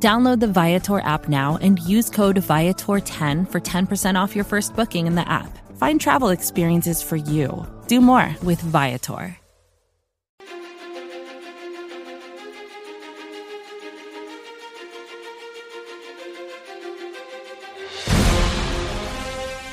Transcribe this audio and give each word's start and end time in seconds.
Download 0.00 0.38
the 0.38 0.46
Viator 0.46 1.00
app 1.00 1.28
now 1.28 1.58
and 1.60 1.80
use 1.80 2.08
code 2.08 2.36
Viator10 2.36 3.50
for 3.50 3.60
10% 3.60 4.14
off 4.14 4.36
your 4.36 4.44
first 4.44 4.76
booking 4.76 5.08
in 5.08 5.16
the 5.16 5.28
app. 5.28 5.58
Find 5.76 6.00
travel 6.00 6.28
experiences 6.28 7.02
for 7.02 7.16
you. 7.16 7.66
Do 7.88 8.00
more 8.00 8.32
with 8.44 8.60
Viator. 8.60 9.36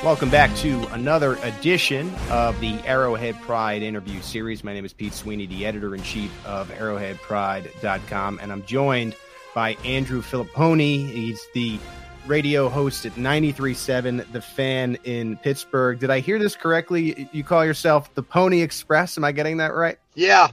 Welcome 0.03 0.29
back 0.29 0.55
to 0.57 0.85
another 0.93 1.33
edition 1.37 2.13
of 2.29 2.59
the 2.59 2.75
Arrowhead 2.85 3.41
Pride 3.41 3.81
interview 3.81 4.21
series. 4.21 4.63
My 4.63 4.73
name 4.73 4.85
is 4.85 4.93
Pete 4.93 5.13
Sweeney, 5.13 5.47
the 5.47 5.65
editor 5.65 5.95
in 5.95 6.03
chief 6.03 6.31
of 6.45 6.69
arrowheadpride.com, 6.69 8.39
and 8.39 8.51
I'm 8.51 8.63
joined 8.65 9.15
by 9.55 9.71
Andrew 9.85 10.21
Fillipponi. 10.21 11.09
He's 11.09 11.41
the 11.53 11.79
radio 12.27 12.69
host 12.69 13.05
at 13.05 13.13
93.7 13.13 14.31
The 14.33 14.41
Fan 14.41 14.97
in 15.05 15.37
Pittsburgh. 15.37 15.97
Did 15.97 16.11
I 16.11 16.19
hear 16.19 16.37
this 16.37 16.55
correctly? 16.55 17.27
You 17.31 17.43
call 17.43 17.65
yourself 17.65 18.13
the 18.13 18.21
Pony 18.21 18.61
Express. 18.61 19.17
Am 19.17 19.23
I 19.23 19.31
getting 19.31 19.57
that 19.57 19.73
right? 19.73 19.97
Yeah. 20.13 20.49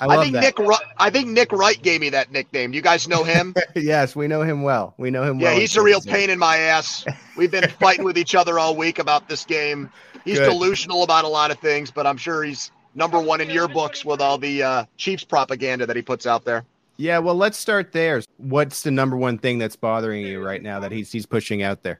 I, 0.00 0.06
love 0.06 0.22
think 0.22 0.34
that. 0.34 0.40
Nick. 0.42 0.56
Wri- 0.56 0.80
I 0.98 1.10
think 1.10 1.28
Nick 1.28 1.52
Wright 1.52 1.80
gave 1.80 2.00
me 2.00 2.10
that 2.10 2.32
nickname. 2.32 2.72
You 2.72 2.82
guys 2.82 3.06
know 3.06 3.24
him? 3.24 3.54
yes, 3.74 4.16
we 4.16 4.26
know 4.26 4.42
him 4.42 4.62
well. 4.62 4.94
We 4.96 5.10
know 5.10 5.22
him 5.22 5.38
yeah, 5.38 5.50
well. 5.50 5.60
he's 5.60 5.76
a 5.76 5.82
real 5.82 6.00
pain 6.00 6.30
in 6.30 6.38
my 6.38 6.56
ass. 6.56 7.04
We've 7.36 7.50
been 7.50 7.68
fighting 7.78 8.04
with 8.04 8.18
each 8.18 8.34
other 8.34 8.58
all 8.58 8.76
week 8.76 8.98
about 8.98 9.28
this 9.28 9.44
game. 9.44 9.90
He's 10.24 10.38
Good. 10.38 10.50
delusional 10.50 11.02
about 11.02 11.24
a 11.24 11.28
lot 11.28 11.50
of 11.50 11.58
things, 11.58 11.90
but 11.90 12.06
I'm 12.06 12.16
sure 12.16 12.42
he's 12.42 12.70
number 12.94 13.20
one 13.20 13.40
in 13.40 13.50
your 13.50 13.68
books 13.68 14.04
with 14.04 14.20
all 14.20 14.38
the 14.38 14.62
uh, 14.62 14.84
Chiefs 14.96 15.24
propaganda 15.24 15.86
that 15.86 15.96
he 15.96 16.02
puts 16.02 16.26
out 16.26 16.44
there. 16.44 16.64
Yeah, 17.00 17.16
well, 17.18 17.34
let's 17.34 17.56
start 17.56 17.92
there. 17.92 18.20
What's 18.36 18.82
the 18.82 18.90
number 18.90 19.16
one 19.16 19.38
thing 19.38 19.56
that's 19.58 19.74
bothering 19.74 20.20
you 20.20 20.44
right 20.44 20.62
now 20.62 20.80
that 20.80 20.92
he's 20.92 21.10
he's 21.10 21.24
pushing 21.24 21.62
out 21.62 21.82
there? 21.82 21.98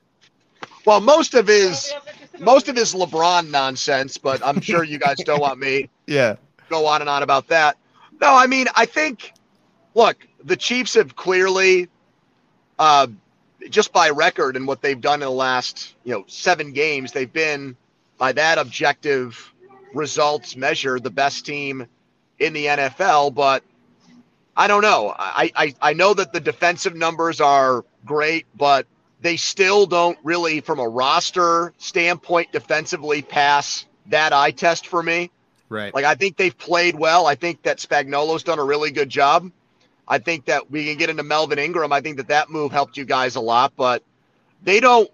Well, 0.84 1.00
most 1.00 1.32
of 1.32 1.46
his 1.46 1.90
most 2.38 2.68
of 2.68 2.76
his 2.76 2.92
LeBron 2.92 3.48
nonsense, 3.48 4.18
but 4.18 4.44
I'm 4.46 4.60
sure 4.60 4.84
you 4.84 4.98
guys 4.98 5.16
don't 5.24 5.40
want 5.40 5.58
me 5.58 5.88
Yeah. 6.06 6.36
go 6.68 6.84
on 6.84 7.00
and 7.00 7.08
on 7.08 7.22
about 7.22 7.48
that. 7.48 7.78
No, 8.20 8.28
I 8.34 8.46
mean, 8.46 8.66
I 8.74 8.84
think, 8.84 9.32
look, 9.94 10.18
the 10.44 10.56
Chiefs 10.56 10.92
have 10.94 11.16
clearly, 11.16 11.88
uh, 12.78 13.06
just 13.70 13.94
by 13.94 14.10
record 14.10 14.54
and 14.54 14.66
what 14.66 14.82
they've 14.82 15.00
done 15.00 15.14
in 15.22 15.28
the 15.28 15.30
last, 15.30 15.94
you 16.04 16.12
know, 16.12 16.24
seven 16.26 16.72
games, 16.72 17.12
they've 17.12 17.32
been, 17.32 17.74
by 18.18 18.32
that 18.32 18.58
objective 18.58 19.50
results 19.94 20.56
measure, 20.56 21.00
the 21.00 21.10
best 21.10 21.46
team 21.46 21.86
in 22.38 22.52
the 22.52 22.66
NFL. 22.66 23.34
But 23.34 23.62
I 24.60 24.66
don't 24.66 24.82
know. 24.82 25.14
I, 25.18 25.50
I, 25.56 25.74
I 25.80 25.92
know 25.94 26.12
that 26.12 26.34
the 26.34 26.40
defensive 26.40 26.94
numbers 26.94 27.40
are 27.40 27.82
great, 28.04 28.44
but 28.54 28.86
they 29.22 29.38
still 29.38 29.86
don't 29.86 30.18
really, 30.22 30.60
from 30.60 30.78
a 30.78 30.86
roster 30.86 31.72
standpoint, 31.78 32.52
defensively 32.52 33.22
pass 33.22 33.86
that 34.08 34.34
eye 34.34 34.50
test 34.50 34.86
for 34.86 35.02
me. 35.02 35.30
Right. 35.70 35.94
Like 35.94 36.04
I 36.04 36.14
think 36.14 36.36
they've 36.36 36.56
played 36.56 36.94
well. 36.94 37.26
I 37.26 37.36
think 37.36 37.62
that 37.62 37.78
Spagnuolo's 37.78 38.42
done 38.42 38.58
a 38.58 38.64
really 38.64 38.90
good 38.90 39.08
job. 39.08 39.50
I 40.06 40.18
think 40.18 40.44
that 40.44 40.70
we 40.70 40.84
can 40.84 40.98
get 40.98 41.08
into 41.08 41.22
Melvin 41.22 41.58
Ingram. 41.58 41.90
I 41.90 42.02
think 42.02 42.18
that 42.18 42.28
that 42.28 42.50
move 42.50 42.70
helped 42.70 42.98
you 42.98 43.06
guys 43.06 43.36
a 43.36 43.40
lot, 43.40 43.72
but 43.76 44.02
they 44.62 44.78
don't. 44.78 45.08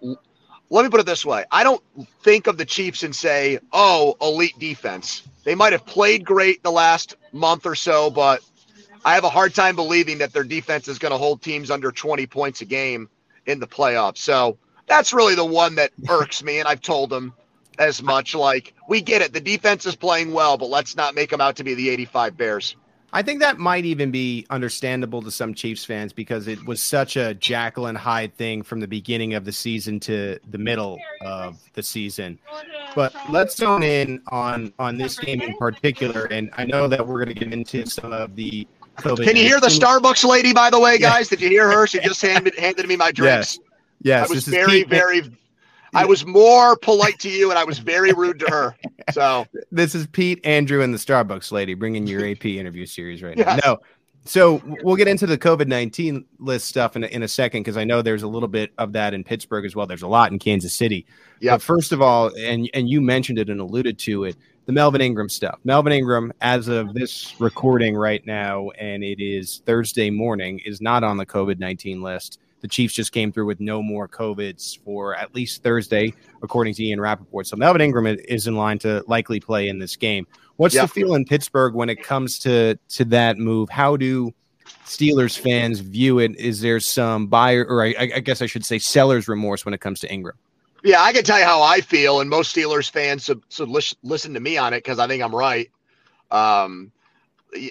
Let 0.71 0.83
me 0.83 0.89
put 0.89 0.99
it 0.99 1.07
this 1.07 1.25
way: 1.25 1.45
I 1.53 1.63
don't 1.63 1.81
think 2.25 2.49
of 2.49 2.59
the 2.59 2.65
Chiefs 2.65 3.05
and 3.05 3.15
say, 3.15 3.61
"Oh, 3.73 4.17
elite 4.21 4.59
defense." 4.59 5.23
They 5.45 5.55
might 5.55 5.73
have 5.73 5.87
played 5.87 6.25
great 6.25 6.65
the 6.65 6.73
last 6.73 7.15
month 7.33 7.65
or 7.67 7.77
so, 7.77 8.11
but 8.11 8.41
I 9.07 9.15
have 9.15 9.23
a 9.23 9.31
hard 9.31 9.55
time 9.55 9.77
believing 9.77 10.19
that 10.19 10.33
their 10.33 10.43
defense 10.43 10.89
is 10.89 10.99
going 10.99 11.13
to 11.13 11.17
hold 11.17 11.41
teams 11.41 11.71
under 11.71 11.93
20 11.93 12.27
points 12.27 12.61
a 12.61 12.65
game 12.65 13.09
in 13.47 13.61
the 13.61 13.67
playoffs. 13.67 14.19
So 14.19 14.59
that's 14.89 15.13
really 15.13 15.37
the 15.37 15.45
one 15.45 15.77
that 15.77 15.93
irks 16.09 16.43
me, 16.43 16.59
and 16.59 16.67
I've 16.67 16.81
told 16.81 17.11
them 17.11 17.33
as 17.79 18.03
much. 18.03 18.35
Like, 18.35 18.75
we 18.89 19.01
get 19.01 19.23
it. 19.23 19.33
The 19.33 19.41
defense 19.41 19.87
is 19.87 19.95
playing 19.95 20.33
well, 20.33 20.59
but 20.59 20.71
let's 20.71 20.97
not 20.97 21.15
make 21.15 21.31
them 21.31 21.41
out 21.41 21.55
to 21.57 21.65
be 21.65 21.75
the 21.75 21.89
85 21.89 22.37
Bears. 22.37 22.77
I 23.13 23.23
think 23.23 23.41
that 23.41 23.59
might 23.59 23.85
even 23.85 24.11
be 24.11 24.45
understandable 24.51 25.23
to 25.23 25.31
some 25.31 25.55
Chiefs 25.55 25.85
fans 25.85 26.13
because 26.13 26.49
it 26.49 26.63
was 26.67 26.83
such 26.83 27.17
a 27.17 27.35
Jekyll 27.35 27.87
and 27.87 27.97
Hyde 27.97 28.35
thing 28.35 28.63
from 28.63 28.81
the 28.81 28.89
beginning 28.89 29.35
of 29.35 29.45
the 29.45 29.53
season 29.53 30.01
to 30.01 30.39
the 30.51 30.59
middle 30.59 30.99
of 31.23 31.59
the 31.75 31.83
season. 31.83 32.39
But 32.95 33.15
let's 33.31 33.57
zone 33.57 33.83
in 33.83 34.21
on 34.29 34.73
on 34.79 34.99
this 34.99 35.19
game 35.19 35.41
in 35.41 35.55
particular, 35.57 36.25
and 36.25 36.51
I 36.59 36.65
know 36.65 36.89
that 36.89 37.07
we're 37.07 37.25
going 37.25 37.35
to 37.35 37.41
get 37.45 37.53
into 37.53 37.87
some 37.87 38.13
of 38.13 38.35
the. 38.35 38.67
Can 38.99 39.37
you 39.37 39.43
hear 39.43 39.61
the 39.61 39.69
Starbucks 39.69 40.25
lady, 40.25 40.53
by 40.53 40.71
the 40.71 40.81
way, 40.81 40.99
guys? 40.99 41.29
Did 41.29 41.41
you 41.41 41.49
hear 41.49 41.71
her? 41.71 41.87
She 41.87 42.01
just 42.05 42.23
handed, 42.23 42.55
handed 42.59 42.87
me 42.89 42.97
my 42.97 43.13
drinks. 43.13 43.59
Yes, 43.59 43.69
yes. 44.03 44.31
I 44.31 44.35
was 44.35 44.47
very, 44.47 44.85
very. 44.85 45.23
I 45.95 46.05
was 46.05 46.27
more 46.27 46.77
polite 46.77 47.19
to 47.21 47.31
you, 47.31 47.51
and 47.51 47.59
I 47.59 47.65
was 47.65 47.79
very 47.79 48.13
rude 48.13 48.39
to 48.41 48.47
her. 48.51 48.77
So 49.13 49.47
This 49.73 49.95
is 49.95 50.07
Pete, 50.07 50.45
Andrew, 50.45 50.83
and 50.83 50.93
the 50.93 50.99
Starbucks 50.99 51.53
lady 51.53 51.75
bringing 51.75 52.07
your 52.07 52.27
AP 52.29 52.45
interview 52.47 52.85
series 52.87 53.23
right 53.23 53.37
Yes. 53.37 53.61
now. 53.65 53.75
No, 53.75 53.79
so 54.25 54.61
we'll 54.83 54.97
get 54.97 55.09
into 55.09 55.27
the 55.27 55.39
COVID 55.39 55.69
nineteen 55.69 56.25
list 56.39 56.67
stuff 56.67 56.97
in 56.97 57.05
a, 57.05 57.07
in 57.07 57.23
a 57.23 57.29
second 57.29 57.61
because 57.63 57.77
I 57.77 57.85
know 57.85 58.03
there's 58.03 58.25
a 58.25 58.29
little 58.29 58.49
bit 58.49 58.73
of 58.77 58.93
that 58.93 59.15
in 59.15 59.25
Pittsburgh 59.25 59.65
as 59.65 59.75
well. 59.77 59.87
There's 59.87 60.03
a 60.03 60.09
lot 60.09 60.33
in 60.33 60.39
Kansas 60.39 60.75
City. 60.75 61.07
Yeah. 61.41 61.57
First 61.59 61.93
of 61.93 62.03
all, 62.03 62.31
and 62.37 62.69
and 62.75 62.91
you 62.91 63.01
mentioned 63.01 63.39
it 63.39 63.49
and 63.49 63.61
alluded 63.61 63.99
to 64.01 64.25
it, 64.25 64.37
the 64.67 64.73
Melvin 64.73 65.01
Ingram 65.01 65.29
stuff. 65.29 65.59
Melvin 65.65 65.93
Ingram, 65.93 66.33
as 66.41 66.69
of 66.69 66.93
this 66.93 67.35
recording 67.41 67.97
right 67.97 68.25
now, 68.27 68.71
and 68.71 69.03
it 69.03 69.23
is 69.23 69.63
Thursday 69.65 70.11
morning, 70.11 70.61
is 70.65 70.81
not 70.81 71.03
on 71.05 71.17
the 71.17 71.27
COVID 71.27 71.59
nineteen 71.59 72.03
list. 72.03 72.39
The 72.63 72.69
Chiefs 72.69 72.95
just 72.95 73.13
came 73.13 73.31
through 73.31 73.47
with 73.47 73.61
no 73.61 73.83
more 73.83 74.09
COVIDs 74.09 74.79
for 74.83 75.15
at 75.15 75.35
least 75.35 75.63
Thursday, 75.63 76.13
according 76.43 76.75
to 76.75 76.85
Ian 76.85 77.01
Rapoport. 77.01 77.47
So 77.47 77.55
Melvin 77.57 77.83
Ingram 77.83 78.07
is 78.07 78.47
in 78.47 78.57
line 78.57 78.79
to 78.81 79.05
likely 79.07 79.39
play 79.41 79.69
in 79.69 79.79
this 79.79 79.95
game. 79.95 80.27
What's 80.57 80.75
Yeah. 80.75 80.83
the 80.83 80.89
feel 80.89 81.15
in 81.15 81.27
Pittsburgh 81.27 81.75
when 81.75 81.89
it 81.91 82.03
comes 82.03 82.39
to 82.41 82.77
to 82.89 83.05
that 83.07 83.39
move? 83.39 83.69
How 83.69 83.97
do 83.97 84.33
Steelers 84.85 85.39
fans 85.39 85.81
view 85.81 86.19
it? 86.19 86.35
Is 86.37 86.61
there 86.61 86.81
some 86.81 87.27
buyer, 87.29 87.65
or 87.69 87.85
I, 87.85 87.95
I 87.99 88.21
guess 88.21 88.43
I 88.43 88.47
should 88.47 88.65
say, 88.65 88.79
seller's 88.79 89.29
remorse 89.29 89.65
when 89.65 89.75
it 89.75 89.81
comes 89.81 90.01
to 90.01 90.13
Ingram? 90.13 90.37
Yeah, 90.85 91.03
I 91.03 91.13
can 91.13 91.25
tell 91.25 91.39
you 91.39 91.45
how 91.45 91.63
I 91.63 91.81
feel, 91.81 92.21
and 92.21 92.31
most 92.31 92.55
Steelers 92.55 92.91
fans 92.91 93.25
should, 93.25 93.43
should 93.51 93.69
listen 94.03 94.35
to 94.35 94.41
me 94.41 94.59
on 94.59 94.75
it 94.75 94.79
because 94.79 94.99
I 94.99 95.09
think 95.09 95.23
I'm 95.23 95.35
right. 95.35 95.71
Um, 96.31 96.93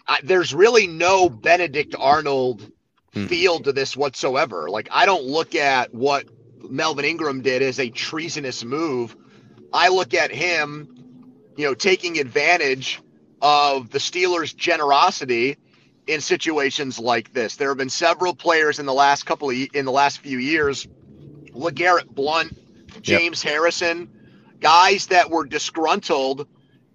I, 0.08 0.20
there's 0.24 0.54
really 0.54 0.88
no 0.88 1.30
Benedict 1.30 1.96
Arnold 1.98 2.72
Hmm. 3.14 3.28
feel 3.28 3.60
to 3.62 3.74
this 3.74 3.98
whatsoever. 3.98 4.70
Like 4.70 4.90
I 4.92 5.06
don't 5.06 5.26
look 5.26 5.56
at 5.56 5.94
what 5.94 6.26
Melvin 6.70 7.06
Ingram 7.06 7.42
did 7.42 7.62
as 7.62 7.80
a 7.80 7.90
treasonous 7.90 8.64
move. 8.64 9.16
I 9.74 9.90
look 9.90 10.14
at 10.14 10.32
him, 10.32 11.04
you 11.58 11.66
know, 11.66 11.74
taking 11.74 12.20
advantage 12.20 13.02
of 13.42 13.90
the 13.92 14.00
Steelers' 14.00 14.56
generosity 14.56 15.58
in 16.08 16.22
situations 16.22 17.00
like 17.00 17.34
this. 17.34 17.56
There 17.58 17.70
have 17.70 17.78
been 17.78 17.90
several 17.90 18.36
players 18.36 18.80
in 18.80 18.86
the 18.86 18.94
last 18.94 19.26
couple 19.26 19.50
of 19.50 19.56
in 19.74 19.86
the 19.86 19.92
last 19.92 20.20
few 20.20 20.38
years, 20.40 20.88
LeGarrette 21.54 22.10
Blunt, 22.10 22.58
James 23.02 23.42
Harrison, 23.42 24.10
guys 24.60 25.08
that 25.08 25.30
were 25.30 25.46
disgruntled 25.46 26.48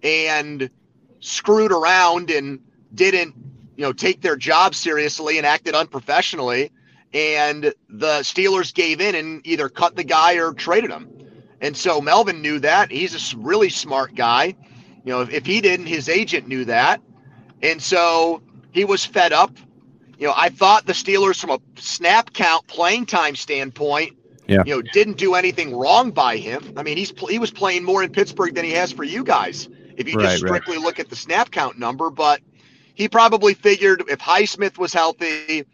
and 0.03 0.69
screwed 1.19 1.71
around 1.71 2.31
and 2.31 2.59
didn't, 2.93 3.35
you 3.75 3.83
know, 3.83 3.93
take 3.93 4.21
their 4.21 4.35
job 4.35 4.75
seriously 4.75 5.37
and 5.37 5.45
acted 5.45 5.75
unprofessionally. 5.75 6.71
And 7.13 7.73
the 7.89 8.19
Steelers 8.21 8.73
gave 8.73 9.01
in 9.01 9.15
and 9.15 9.45
either 9.45 9.69
cut 9.69 9.95
the 9.95 10.03
guy 10.03 10.35
or 10.35 10.53
traded 10.53 10.91
him. 10.91 11.09
And 11.59 11.77
so 11.77 12.01
Melvin 12.01 12.41
knew 12.41 12.59
that. 12.59 12.89
He's 12.91 13.33
a 13.33 13.37
really 13.37 13.69
smart 13.69 14.15
guy. 14.15 14.55
You 15.03 15.13
know, 15.13 15.21
if, 15.21 15.29
if 15.29 15.45
he 15.45 15.61
didn't, 15.61 15.87
his 15.87 16.09
agent 16.09 16.47
knew 16.47 16.65
that. 16.65 17.01
And 17.61 17.81
so 17.81 18.41
he 18.71 18.85
was 18.85 19.05
fed 19.05 19.33
up. 19.33 19.55
You 20.17 20.27
know, 20.27 20.33
I 20.35 20.49
thought 20.49 20.85
the 20.85 20.93
Steelers, 20.93 21.39
from 21.39 21.49
a 21.51 21.59
snap 21.77 22.33
count 22.33 22.67
playing 22.67 23.07
time 23.07 23.35
standpoint, 23.35 24.17
Yeah. 24.51 24.63
you 24.65 24.75
know, 24.75 24.81
didn't 24.81 25.17
do 25.17 25.35
anything 25.35 25.75
wrong 25.75 26.11
by 26.11 26.37
him. 26.37 26.73
I 26.75 26.83
mean, 26.83 26.97
he's 26.97 27.13
he 27.29 27.39
was 27.39 27.51
playing 27.51 27.83
more 27.83 28.03
in 28.03 28.11
Pittsburgh 28.11 28.53
than 28.53 28.65
he 28.65 28.71
has 28.71 28.91
for 28.91 29.03
you 29.03 29.23
guys. 29.23 29.69
If 29.95 30.09
you 30.09 30.15
Right, 30.15 30.23
just 30.23 30.43
right. 30.43 30.49
strictly 30.49 30.77
look 30.77 30.99
at 30.99 31.09
the 31.09 31.15
snap 31.15 31.51
count 31.51 31.79
number, 31.79 32.09
but 32.09 32.41
he 32.93 33.07
probably 33.07 33.53
figured 33.53 34.03
if 34.09 34.19
Highsmith 34.19 34.77
was 34.77 34.93
healthy, 34.93 35.65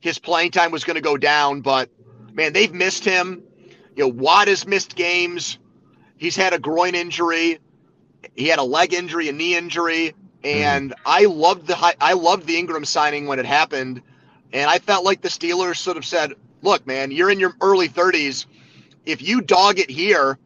his 0.00 0.18
playing 0.18 0.50
time 0.50 0.70
was 0.70 0.84
going 0.84 0.96
to 0.96 1.00
go 1.00 1.16
down. 1.16 1.62
But 1.62 1.88
man, 2.34 2.52
they've 2.52 2.72
missed 2.72 3.04
him. 3.04 3.42
You 3.96 4.04
You 4.04 4.04
know, 4.04 4.08
Watt 4.08 4.48
has 4.48 4.66
missed 4.66 4.96
games. 4.96 5.58
He's 6.16 6.36
had 6.36 6.52
a 6.52 6.58
groin 6.58 6.94
injury. 6.94 7.58
He 8.36 8.48
had 8.48 8.58
a 8.58 8.64
leg 8.64 8.92
injury, 8.92 9.28
a 9.28 9.32
knee 9.32 9.56
injury, 9.56 10.14
and 10.44 10.90
mm-hmm. 10.90 11.02
I 11.06 11.24
loved 11.24 11.66
the 11.66 11.96
I 12.00 12.12
loved 12.12 12.46
the 12.46 12.58
Ingram 12.58 12.84
signing 12.84 13.26
when 13.26 13.38
it 13.38 13.46
happened, 13.46 14.02
and 14.52 14.70
I 14.70 14.78
felt 14.78 15.04
like 15.04 15.22
the 15.22 15.28
Steelers 15.28 15.76
sort 15.76 15.96
of 15.96 16.04
said, 16.04 16.34
"Look, 16.62 16.86
man, 16.86 17.10
you're 17.10 17.30
in 17.30 17.40
your 17.40 17.54
early 17.60 17.88
30s. 17.88 18.46
If 19.06 19.22
you 19.22 19.40
dog 19.40 19.78
it 19.78 19.90
here, 19.90 20.38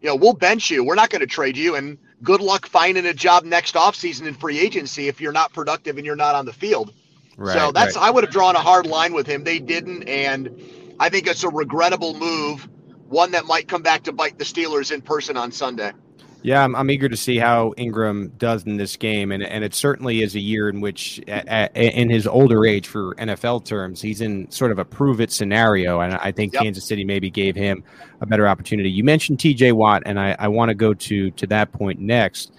you 0.00 0.08
know, 0.08 0.16
we'll 0.16 0.32
bench 0.32 0.70
you. 0.70 0.84
We're 0.84 0.94
not 0.94 1.10
going 1.10 1.20
to 1.20 1.26
trade 1.26 1.56
you, 1.56 1.76
and 1.76 1.98
good 2.22 2.40
luck 2.40 2.66
finding 2.66 3.06
a 3.06 3.14
job 3.14 3.44
next 3.44 3.74
offseason 3.74 4.26
in 4.26 4.34
free 4.34 4.58
agency 4.58 5.08
if 5.08 5.20
you're 5.20 5.32
not 5.32 5.52
productive 5.52 5.96
and 5.96 6.06
you're 6.06 6.16
not 6.16 6.34
on 6.34 6.46
the 6.46 6.52
field." 6.52 6.92
Right, 7.36 7.54
so 7.54 7.72
that's 7.72 7.96
right. 7.96 8.06
I 8.06 8.10
would 8.10 8.24
have 8.24 8.32
drawn 8.32 8.54
a 8.54 8.60
hard 8.60 8.86
line 8.86 9.14
with 9.14 9.26
him. 9.26 9.44
They 9.44 9.58
didn't, 9.58 10.02
and 10.04 10.62
I 10.98 11.08
think 11.08 11.26
it's 11.26 11.44
a 11.44 11.48
regrettable 11.48 12.18
move, 12.18 12.68
one 13.08 13.30
that 13.30 13.46
might 13.46 13.66
come 13.66 13.82
back 13.82 14.02
to 14.04 14.12
bite 14.12 14.38
the 14.38 14.44
Steelers 14.44 14.92
in 14.92 15.00
person 15.00 15.38
on 15.38 15.50
Sunday. 15.50 15.92
Yeah, 16.42 16.64
I'm, 16.64 16.74
I'm, 16.74 16.90
eager 16.90 17.08
to 17.08 17.16
see 17.16 17.36
how 17.36 17.74
Ingram 17.76 18.28
does 18.38 18.64
in 18.64 18.76
this 18.76 18.96
game, 18.96 19.30
and 19.32 19.42
and 19.42 19.62
it 19.62 19.74
certainly 19.74 20.22
is 20.22 20.34
a 20.34 20.40
year 20.40 20.68
in 20.68 20.80
which, 20.80 21.18
in 21.18 22.08
his 22.08 22.26
older 22.26 22.64
age, 22.64 22.86
for 22.86 23.14
NFL 23.16 23.64
terms, 23.64 24.00
he's 24.00 24.20
in 24.20 24.50
sort 24.50 24.72
of 24.72 24.78
a 24.78 24.84
prove 24.84 25.20
it 25.20 25.30
scenario, 25.30 26.00
and 26.00 26.14
I 26.14 26.32
think 26.32 26.54
yep. 26.54 26.62
Kansas 26.62 26.86
City 26.86 27.04
maybe 27.04 27.30
gave 27.30 27.54
him 27.54 27.84
a 28.20 28.26
better 28.26 28.48
opportunity. 28.48 28.90
You 28.90 29.04
mentioned 29.04 29.38
T.J. 29.38 29.72
Watt, 29.72 30.02
and 30.06 30.18
I, 30.18 30.34
I 30.38 30.48
want 30.48 30.70
to 30.70 30.74
go 30.74 30.94
to 30.94 31.30
to 31.30 31.46
that 31.48 31.72
point 31.72 32.00
next 32.00 32.52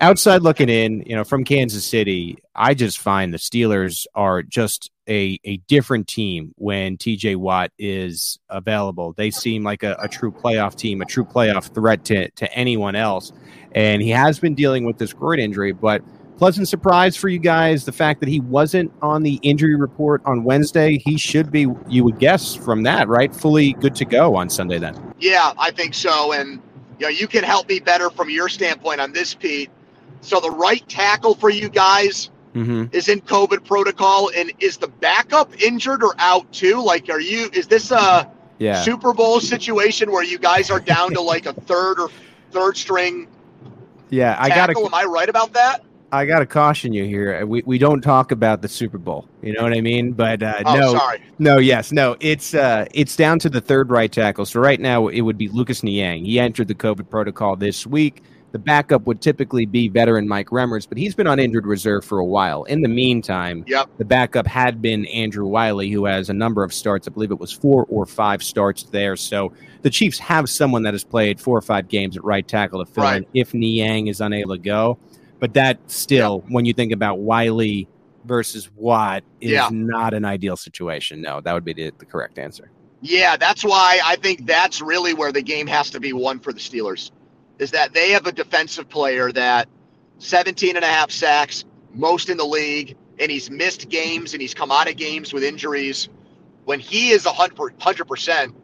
outside 0.00 0.42
looking 0.42 0.68
in, 0.68 1.02
you 1.06 1.14
know, 1.14 1.24
from 1.24 1.44
Kansas 1.44 1.84
City, 1.84 2.38
I 2.54 2.74
just 2.74 2.98
find 2.98 3.32
the 3.32 3.38
Steelers 3.38 4.06
are 4.14 4.42
just 4.42 4.90
a, 5.08 5.38
a 5.44 5.56
different 5.68 6.06
team 6.06 6.52
when 6.56 6.96
TJ 6.96 7.36
Watt 7.36 7.72
is 7.78 8.38
available. 8.48 9.14
They 9.14 9.30
seem 9.30 9.64
like 9.64 9.82
a, 9.82 9.96
a, 10.00 10.08
true 10.08 10.30
playoff 10.30 10.74
team, 10.74 11.00
a 11.00 11.06
true 11.06 11.24
playoff 11.24 11.72
threat 11.74 12.04
to, 12.06 12.30
to 12.30 12.52
anyone 12.52 12.94
else. 12.94 13.32
And 13.72 14.02
he 14.02 14.10
has 14.10 14.38
been 14.38 14.54
dealing 14.54 14.84
with 14.84 14.98
this 14.98 15.12
groin 15.12 15.38
injury, 15.40 15.72
but 15.72 16.02
pleasant 16.36 16.68
surprise 16.68 17.16
for 17.16 17.28
you 17.28 17.38
guys 17.38 17.84
the 17.84 17.92
fact 17.92 18.20
that 18.20 18.28
he 18.28 18.40
wasn't 18.40 18.92
on 19.02 19.22
the 19.22 19.40
injury 19.42 19.76
report 19.76 20.22
on 20.24 20.44
Wednesday. 20.44 20.98
He 20.98 21.16
should 21.18 21.50
be, 21.50 21.66
you 21.88 22.04
would 22.04 22.18
guess 22.18 22.54
from 22.54 22.82
that, 22.84 23.08
right? 23.08 23.34
Fully 23.34 23.72
good 23.74 23.94
to 23.96 24.04
go 24.04 24.36
on 24.36 24.48
Sunday 24.50 24.78
then. 24.78 25.14
Yeah, 25.18 25.52
I 25.58 25.70
think 25.70 25.94
so. 25.94 26.32
And 26.32 26.62
you 26.98 27.06
know, 27.06 27.08
you 27.08 27.28
can 27.28 27.44
help 27.44 27.68
me 27.68 27.80
better 27.80 28.10
from 28.10 28.28
your 28.28 28.48
standpoint 28.48 29.00
on 29.00 29.12
this, 29.12 29.34
Pete. 29.34 29.70
So 30.20 30.40
the 30.40 30.50
right 30.50 30.86
tackle 30.88 31.34
for 31.34 31.50
you 31.50 31.68
guys 31.68 32.30
mm-hmm. 32.54 32.84
is 32.92 33.08
in 33.08 33.20
COVID 33.20 33.64
protocol, 33.64 34.30
and 34.34 34.52
is 34.60 34.76
the 34.76 34.88
backup 34.88 35.60
injured 35.62 36.02
or 36.02 36.14
out 36.18 36.50
too? 36.52 36.82
Like, 36.82 37.08
are 37.08 37.20
you? 37.20 37.50
Is 37.52 37.66
this 37.66 37.90
a 37.90 38.30
yeah. 38.58 38.82
Super 38.82 39.12
Bowl 39.12 39.40
situation 39.40 40.10
where 40.10 40.24
you 40.24 40.38
guys 40.38 40.70
are 40.70 40.80
down 40.80 41.12
to 41.14 41.20
like 41.20 41.46
a 41.46 41.52
third 41.52 42.00
or 42.00 42.10
third 42.50 42.76
string? 42.76 43.28
Yeah, 44.10 44.36
I 44.38 44.48
got 44.48 44.66
to. 44.66 44.78
Am 44.78 44.94
I 44.94 45.04
right 45.04 45.28
about 45.28 45.52
that? 45.52 45.84
I 46.10 46.24
got 46.24 46.38
to 46.38 46.46
caution 46.46 46.94
you 46.94 47.04
here. 47.04 47.44
We, 47.44 47.62
we 47.66 47.76
don't 47.76 48.00
talk 48.00 48.32
about 48.32 48.62
the 48.62 48.68
Super 48.68 48.96
Bowl. 48.96 49.28
You 49.42 49.52
know 49.52 49.62
what 49.62 49.74
I 49.74 49.82
mean? 49.82 50.12
But 50.12 50.42
uh, 50.42 50.62
oh, 50.64 50.74
no, 50.74 50.96
sorry. 50.96 51.22
no, 51.38 51.58
yes, 51.58 51.92
no. 51.92 52.16
It's 52.20 52.54
uh, 52.54 52.86
it's 52.92 53.14
down 53.14 53.38
to 53.40 53.50
the 53.50 53.60
third 53.60 53.90
right 53.90 54.10
tackle. 54.10 54.46
So 54.46 54.60
right 54.60 54.80
now 54.80 55.08
it 55.08 55.20
would 55.20 55.36
be 55.36 55.48
Lucas 55.48 55.82
Niang. 55.82 56.24
He 56.24 56.40
entered 56.40 56.68
the 56.68 56.74
COVID 56.74 57.10
protocol 57.10 57.56
this 57.56 57.86
week. 57.86 58.22
The 58.50 58.58
backup 58.58 59.06
would 59.06 59.20
typically 59.20 59.66
be 59.66 59.88
veteran 59.88 60.26
Mike 60.26 60.48
Remmers, 60.48 60.88
but 60.88 60.96
he's 60.96 61.14
been 61.14 61.26
on 61.26 61.38
injured 61.38 61.66
reserve 61.66 62.02
for 62.02 62.18
a 62.18 62.24
while. 62.24 62.64
In 62.64 62.80
the 62.80 62.88
meantime, 62.88 63.62
yep. 63.66 63.90
the 63.98 64.06
backup 64.06 64.46
had 64.46 64.80
been 64.80 65.04
Andrew 65.06 65.46
Wylie, 65.46 65.90
who 65.90 66.06
has 66.06 66.30
a 66.30 66.32
number 66.32 66.64
of 66.64 66.72
starts. 66.72 67.06
I 67.06 67.10
believe 67.10 67.30
it 67.30 67.38
was 67.38 67.52
four 67.52 67.84
or 67.90 68.06
five 68.06 68.42
starts 68.42 68.84
there. 68.84 69.16
So 69.16 69.52
the 69.82 69.90
Chiefs 69.90 70.18
have 70.18 70.48
someone 70.48 70.82
that 70.84 70.94
has 70.94 71.04
played 71.04 71.38
four 71.38 71.58
or 71.58 71.60
five 71.60 71.88
games 71.88 72.16
at 72.16 72.24
right 72.24 72.46
tackle 72.46 72.82
to 72.82 72.90
fill 72.90 73.04
right. 73.04 73.16
in 73.18 73.26
if 73.34 73.52
Niang 73.52 74.06
is 74.06 74.22
unable 74.22 74.56
to 74.56 74.62
go. 74.62 74.98
But 75.40 75.52
that 75.54 75.78
still, 75.86 76.40
yep. 76.42 76.52
when 76.52 76.64
you 76.64 76.72
think 76.72 76.92
about 76.92 77.18
Wylie 77.18 77.86
versus 78.24 78.70
Watt, 78.76 79.24
is 79.42 79.50
yeah. 79.50 79.68
not 79.70 80.14
an 80.14 80.24
ideal 80.24 80.56
situation. 80.56 81.20
No, 81.20 81.42
that 81.42 81.52
would 81.52 81.64
be 81.66 81.74
the, 81.74 81.92
the 81.98 82.06
correct 82.06 82.38
answer. 82.38 82.70
Yeah, 83.02 83.36
that's 83.36 83.62
why 83.62 84.00
I 84.04 84.16
think 84.16 84.46
that's 84.46 84.80
really 84.80 85.14
where 85.14 85.32
the 85.32 85.42
game 85.42 85.66
has 85.68 85.90
to 85.90 86.00
be 86.00 86.12
won 86.12 86.40
for 86.40 86.52
the 86.52 86.58
Steelers 86.58 87.12
is 87.58 87.70
that 87.72 87.92
they 87.92 88.10
have 88.10 88.26
a 88.26 88.32
defensive 88.32 88.88
player 88.88 89.32
that 89.32 89.68
17 90.18 90.76
and 90.76 90.84
a 90.84 90.88
half 90.88 91.10
sacks, 91.10 91.64
most 91.92 92.28
in 92.28 92.36
the 92.36 92.44
league, 92.44 92.96
and 93.18 93.30
he's 93.30 93.50
missed 93.50 93.88
games 93.88 94.32
and 94.32 94.40
he's 94.40 94.54
come 94.54 94.70
out 94.70 94.88
of 94.88 94.96
games 94.96 95.32
with 95.32 95.42
injuries. 95.42 96.08
When 96.64 96.80
he 96.80 97.10
is 97.10 97.24
100%, 97.24 98.54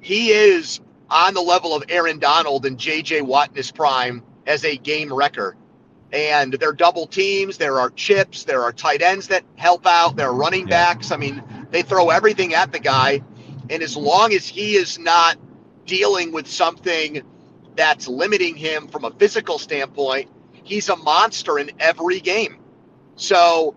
he 0.00 0.30
is 0.30 0.80
on 1.10 1.34
the 1.34 1.40
level 1.40 1.74
of 1.74 1.84
Aaron 1.88 2.18
Donald 2.18 2.66
and 2.66 2.78
J.J. 2.78 3.22
Watt 3.22 3.50
in 3.50 3.56
his 3.56 3.72
prime 3.72 4.22
as 4.46 4.64
a 4.64 4.76
game 4.76 5.12
wrecker. 5.12 5.56
And 6.12 6.52
they're 6.52 6.72
double 6.72 7.06
teams. 7.06 7.56
There 7.58 7.80
are 7.80 7.90
chips. 7.90 8.44
There 8.44 8.62
are 8.62 8.72
tight 8.72 9.02
ends 9.02 9.28
that 9.28 9.42
help 9.56 9.86
out. 9.86 10.16
There 10.16 10.28
are 10.28 10.34
running 10.34 10.66
backs. 10.66 11.10
I 11.10 11.16
mean, 11.16 11.42
they 11.70 11.82
throw 11.82 12.10
everything 12.10 12.54
at 12.54 12.70
the 12.70 12.78
guy. 12.78 13.20
And 13.70 13.82
as 13.82 13.96
long 13.96 14.32
as 14.32 14.46
he 14.46 14.76
is 14.76 14.98
not 14.98 15.38
dealing 15.86 16.32
with 16.32 16.46
something 16.46 17.22
that's 17.76 18.08
limiting 18.08 18.56
him 18.56 18.88
from 18.88 19.04
a 19.04 19.10
physical 19.10 19.58
standpoint, 19.58 20.30
he's 20.52 20.88
a 20.88 20.96
monster 20.96 21.58
in 21.58 21.70
every 21.78 22.20
game. 22.20 22.58
So, 23.16 23.74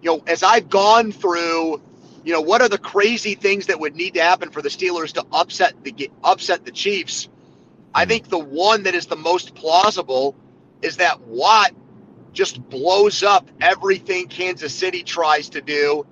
you 0.00 0.10
know, 0.10 0.22
as 0.26 0.42
I've 0.42 0.68
gone 0.68 1.12
through, 1.12 1.82
you 2.24 2.32
know, 2.32 2.40
what 2.40 2.62
are 2.62 2.68
the 2.68 2.78
crazy 2.78 3.34
things 3.34 3.66
that 3.66 3.80
would 3.80 3.96
need 3.96 4.14
to 4.14 4.22
happen 4.22 4.50
for 4.50 4.62
the 4.62 4.68
Steelers 4.68 5.12
to 5.14 5.26
upset 5.32 5.74
the 5.82 6.10
upset 6.22 6.64
the 6.64 6.70
Chiefs? 6.70 7.28
I 7.94 8.04
hmm. 8.04 8.08
think 8.08 8.28
the 8.28 8.38
one 8.38 8.84
that 8.84 8.94
is 8.94 9.06
the 9.06 9.16
most 9.16 9.54
plausible 9.54 10.34
is 10.80 10.96
that 10.96 11.20
Watt 11.22 11.72
just 12.32 12.66
blows 12.70 13.22
up 13.22 13.48
everything 13.60 14.28
Kansas 14.28 14.74
City 14.74 15.02
tries 15.02 15.50
to 15.50 15.60
do 15.60 16.06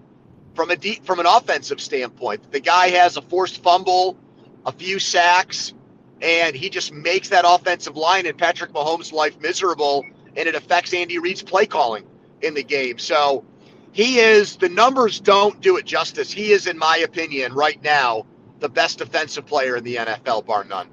from 0.55 0.71
a 0.71 0.77
deep, 0.77 1.05
from 1.07 1.21
an 1.21 1.27
offensive 1.27 1.81
standpoint. 1.81 2.53
The 2.53 2.61
guy 2.61 2.89
has 2.91 3.17
a 3.17 3.23
forced 3.23 3.63
fumble, 3.63 4.19
a 4.67 4.73
few 4.73 4.99
sacks, 4.99 5.73
and 6.23 6.55
he 6.55 6.69
just 6.69 6.93
makes 6.93 7.29
that 7.31 7.45
offensive 7.47 7.97
line 7.97 8.27
and 8.27 8.37
Patrick 8.37 8.73
Mahomes' 8.73 9.13
life 9.13 9.39
miserable, 9.41 10.05
and 10.37 10.49
it 10.49 10.55
affects 10.55 10.93
Andy 10.95 11.19
Reid's 11.19 11.43
play 11.43 11.67
calling 11.67 12.07
in 12.43 12.55
the 12.55 12.63
game. 12.63 12.99
So 12.99 13.45
he 13.93 14.19
is 14.19 14.57
the 14.57 14.69
numbers 14.69 15.21
don't 15.21 15.61
do 15.61 15.77
it 15.77 15.87
justice. 15.87 16.31
He 16.31 16.53
is, 16.53 16.67
in 16.67 16.79
my 16.79 16.99
opinion, 16.99 17.53
right 17.55 17.83
now 17.83 18.27
the 18.61 18.69
best 18.69 18.99
defensive 18.99 19.47
player 19.47 19.77
in 19.77 19.85
the 19.85 19.97
NFL, 19.97 20.47
bar 20.47 20.65
none. 20.65 20.89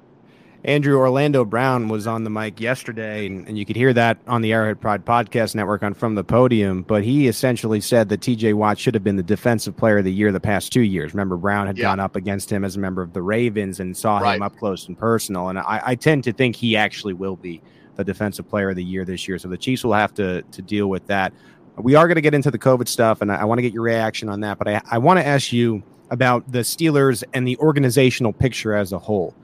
Andrew 0.64 0.98
Orlando 0.98 1.44
Brown 1.44 1.88
was 1.88 2.06
on 2.08 2.24
the 2.24 2.30
mic 2.30 2.60
yesterday, 2.60 3.26
and, 3.26 3.46
and, 3.46 3.56
you 3.56 3.64
could 3.64 3.76
hear 3.76 3.92
that 3.92 4.18
on 4.26 4.42
the 4.42 4.52
Arrowhead 4.52 4.80
Pride 4.80 5.04
Podcast 5.04 5.54
Network 5.54 5.84
on 5.84 5.94
From 5.94 6.16
the 6.16 6.24
Podium. 6.24 6.82
But 6.82 7.04
he 7.04 7.28
essentially 7.28 7.80
said 7.80 8.08
that 8.08 8.20
TJ 8.20 8.54
Watt 8.54 8.76
should 8.76 8.94
have 8.94 9.04
been 9.04 9.14
the 9.14 9.22
Defensive 9.22 9.76
Player 9.76 9.98
of 9.98 10.04
the 10.04 10.12
Year 10.12 10.32
the 10.32 10.40
past 10.40 10.72
two 10.72 10.82
years. 10.82 11.14
Remember, 11.14 11.36
Brown 11.36 11.68
had 11.68 11.78
yeah. 11.78 11.84
gone 11.84 12.00
up 12.00 12.16
against 12.16 12.50
him 12.50 12.64
as 12.64 12.74
a 12.74 12.80
member 12.80 13.02
of 13.02 13.12
the 13.12 13.22
Ravens 13.22 13.78
and 13.78 13.96
saw 13.96 14.18
right. 14.18 14.34
him 14.34 14.42
up 14.42 14.56
close 14.56 14.88
and 14.88 14.98
personal. 14.98 15.48
And 15.48 15.60
I, 15.60 15.80
I 15.84 15.94
tend 15.94 16.24
to 16.24 16.32
think 16.32 16.56
he 16.56 16.76
actually 16.76 17.14
will 17.14 17.36
be 17.36 17.62
the 17.94 18.02
Defensive 18.02 18.48
Player 18.48 18.70
of 18.70 18.76
the 18.76 18.84
Year 18.84 19.04
this 19.04 19.28
year. 19.28 19.38
So 19.38 19.48
the 19.48 19.58
Chiefs 19.58 19.84
will 19.84 19.94
have 19.94 20.12
to 20.14 20.42
to 20.42 20.62
deal 20.62 20.88
with 20.88 21.06
that. 21.06 21.32
We 21.76 21.94
are 21.94 22.08
going 22.08 22.16
to 22.16 22.20
get 22.20 22.34
into 22.34 22.50
the 22.50 22.58
COVID 22.58 22.88
stuff, 22.88 23.22
and 23.22 23.30
I, 23.30 23.36
I 23.36 23.44
want 23.44 23.58
to 23.58 23.62
get 23.62 23.72
your 23.72 23.84
reaction 23.84 24.28
on 24.28 24.40
that. 24.40 24.58
But 24.58 24.66
I, 24.66 24.82
I 24.90 24.98
want 24.98 25.20
to 25.20 25.26
ask 25.26 25.52
you 25.52 25.84
about 26.10 26.50
the 26.50 26.60
Steelers 26.60 27.22
and 27.32 27.46
the 27.46 27.56
organizational 27.58 28.32
picture 28.32 28.74
as 28.74 28.92
a 28.92 28.98
whole. 28.98 29.34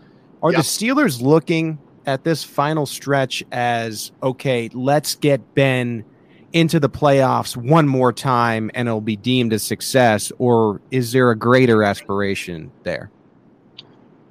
Are 0.45 0.53
the 0.53 0.59
Steelers 0.59 1.23
looking 1.23 1.79
at 2.05 2.23
this 2.23 2.45
final 2.45 2.85
stretch 2.85 3.43
as 3.51 4.13
okay, 4.23 4.69
let's 4.75 5.15
get 5.15 5.55
Ben 5.55 6.05
into 6.53 6.79
the 6.79 6.91
playoffs 6.91 7.57
one 7.57 7.89
more 7.89 8.13
time 8.13 8.71
and 8.75 8.87
it'll 8.87 9.01
be 9.01 9.17
deemed 9.17 9.55
a 9.55 9.59
success, 9.59 10.31
or 10.39 10.83
is 10.91 11.13
there 11.13 11.31
a 11.31 11.37
greater 11.37 11.83
aspiration 11.83 12.71
there? 12.83 13.11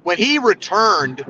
When 0.04 0.16
he 0.16 0.38
returned, 0.38 1.24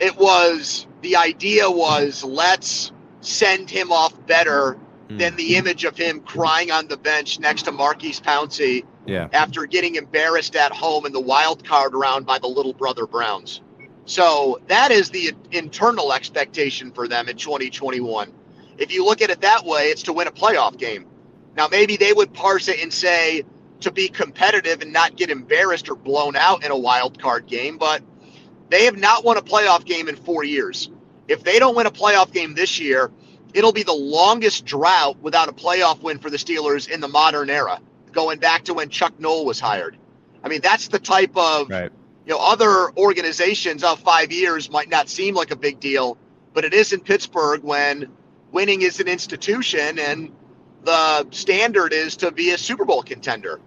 it 0.00 0.16
was 0.16 0.88
the 1.02 1.14
idea 1.14 1.70
was 1.70 2.24
let's 2.24 2.90
send 3.20 3.70
him 3.70 3.92
off 3.92 4.14
better 4.26 4.76
mm. 5.08 5.18
than 5.18 5.36
the 5.36 5.54
image 5.54 5.84
of 5.84 5.96
him 5.96 6.20
crying 6.22 6.72
on 6.72 6.88
the 6.88 6.96
bench 6.96 7.38
next 7.38 7.62
to 7.62 7.72
Maurkice 7.72 8.18
Pouncey 8.18 8.84
yeah. 9.06 9.28
after 9.32 9.64
getting 9.66 9.94
embarrassed 9.94 10.56
at 10.56 10.72
home 10.72 11.06
in 11.06 11.12
the 11.12 11.20
wild 11.20 11.64
card 11.64 11.94
round 11.94 12.26
by 12.26 12.40
the 12.40 12.48
little 12.48 12.72
brother 12.72 13.06
Browns. 13.06 13.60
So 14.04 14.60
that 14.66 14.90
is 14.90 15.10
the 15.10 15.32
internal 15.52 16.12
expectation 16.12 16.90
for 16.92 17.06
them 17.06 17.28
in 17.28 17.36
2021. 17.36 18.32
If 18.78 18.92
you 18.92 19.04
look 19.04 19.22
at 19.22 19.30
it 19.30 19.42
that 19.42 19.64
way, 19.64 19.90
it's 19.90 20.02
to 20.04 20.12
win 20.12 20.26
a 20.26 20.32
playoff 20.32 20.76
game. 20.76 21.06
Now, 21.56 21.68
maybe 21.68 21.96
they 21.96 22.12
would 22.12 22.32
parse 22.32 22.68
it 22.68 22.80
and 22.80 22.92
say 22.92 23.44
to 23.80 23.90
be 23.90 24.08
competitive 24.08 24.80
and 24.80 24.92
not 24.92 25.16
get 25.16 25.30
embarrassed 25.30 25.88
or 25.88 25.94
blown 25.94 26.36
out 26.36 26.64
in 26.64 26.70
a 26.70 26.76
wild 26.76 27.20
card 27.20 27.46
game, 27.46 27.78
but 27.78 28.02
they 28.70 28.86
have 28.86 28.96
not 28.96 29.24
won 29.24 29.36
a 29.36 29.42
playoff 29.42 29.84
game 29.84 30.08
in 30.08 30.16
four 30.16 30.44
years. 30.44 30.90
If 31.28 31.44
they 31.44 31.58
don't 31.58 31.76
win 31.76 31.86
a 31.86 31.90
playoff 31.90 32.32
game 32.32 32.54
this 32.54 32.80
year, 32.80 33.10
it'll 33.54 33.72
be 33.72 33.82
the 33.82 33.92
longest 33.92 34.64
drought 34.64 35.18
without 35.20 35.48
a 35.48 35.52
playoff 35.52 36.02
win 36.02 36.18
for 36.18 36.30
the 36.30 36.38
Steelers 36.38 36.88
in 36.88 37.00
the 37.00 37.08
modern 37.08 37.50
era, 37.50 37.80
going 38.12 38.38
back 38.38 38.64
to 38.64 38.74
when 38.74 38.88
Chuck 38.88 39.18
Noll 39.20 39.44
was 39.44 39.60
hired. 39.60 39.96
I 40.42 40.48
mean, 40.48 40.60
that's 40.60 40.88
the 40.88 40.98
type 40.98 41.36
of 41.36 41.68
right 41.70 41.92
you 42.26 42.32
know, 42.32 42.38
other 42.38 42.90
organizations 42.96 43.82
of 43.82 44.00
five 44.00 44.32
years 44.32 44.70
might 44.70 44.88
not 44.88 45.08
seem 45.08 45.34
like 45.34 45.50
a 45.50 45.56
big 45.56 45.80
deal, 45.80 46.16
but 46.52 46.64
it 46.64 46.74
is 46.74 46.92
in 46.92 47.00
Pittsburgh 47.00 47.62
when 47.62 48.10
winning 48.52 48.82
is 48.82 49.00
an 49.00 49.08
institution 49.08 49.98
and 49.98 50.32
the 50.84 51.26
standard 51.30 51.92
is 51.92 52.16
to 52.16 52.30
be 52.30 52.50
a 52.50 52.58
Super 52.58 52.84
Bowl 52.84 53.02
contender. 53.02 53.60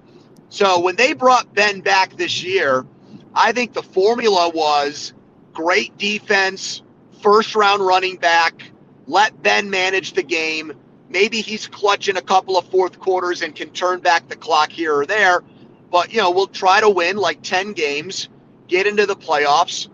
So 0.50 0.79
when 0.79 0.95
they 0.95 1.13
brought 1.13 1.53
Ben 1.53 1.81
back 1.81 2.15
this 2.15 2.43
year, 2.43 2.85
I 3.33 3.51
think 3.51 3.74
the 3.74 3.83
formula 3.83 4.50
was 4.50 5.13
great 5.53 5.97
defense, 5.97 6.81
first 7.21 7.55
round 7.55 7.85
running 7.85 8.17
back, 8.17 8.71
let 9.07 9.41
Ben 9.41 9.69
manage 9.69 10.13
the 10.13 10.24
game. 10.24 10.74
Maybe 11.09 11.41
he's 11.41 11.67
clutching 11.67 12.17
a 12.17 12.21
couple 12.21 12.57
of 12.57 12.65
fourth 12.69 13.00
quarters 13.00 13.41
and 13.41 13.55
can 13.55 13.69
turn 13.69 14.00
back 14.00 14.27
the 14.27 14.35
clock 14.35 14.71
here 14.71 14.95
or 14.95 15.05
there. 15.05 15.43
But, 15.91 16.12
you 16.12 16.19
know, 16.19 16.31
we'll 16.31 16.47
try 16.47 16.81
to 16.81 16.89
win 16.89 17.17
like 17.17 17.41
10 17.41 17.74
games, 17.74 18.29
get 18.67 18.88
into 18.88 19.05
the 19.05 19.15
playoffs. 19.15 19.88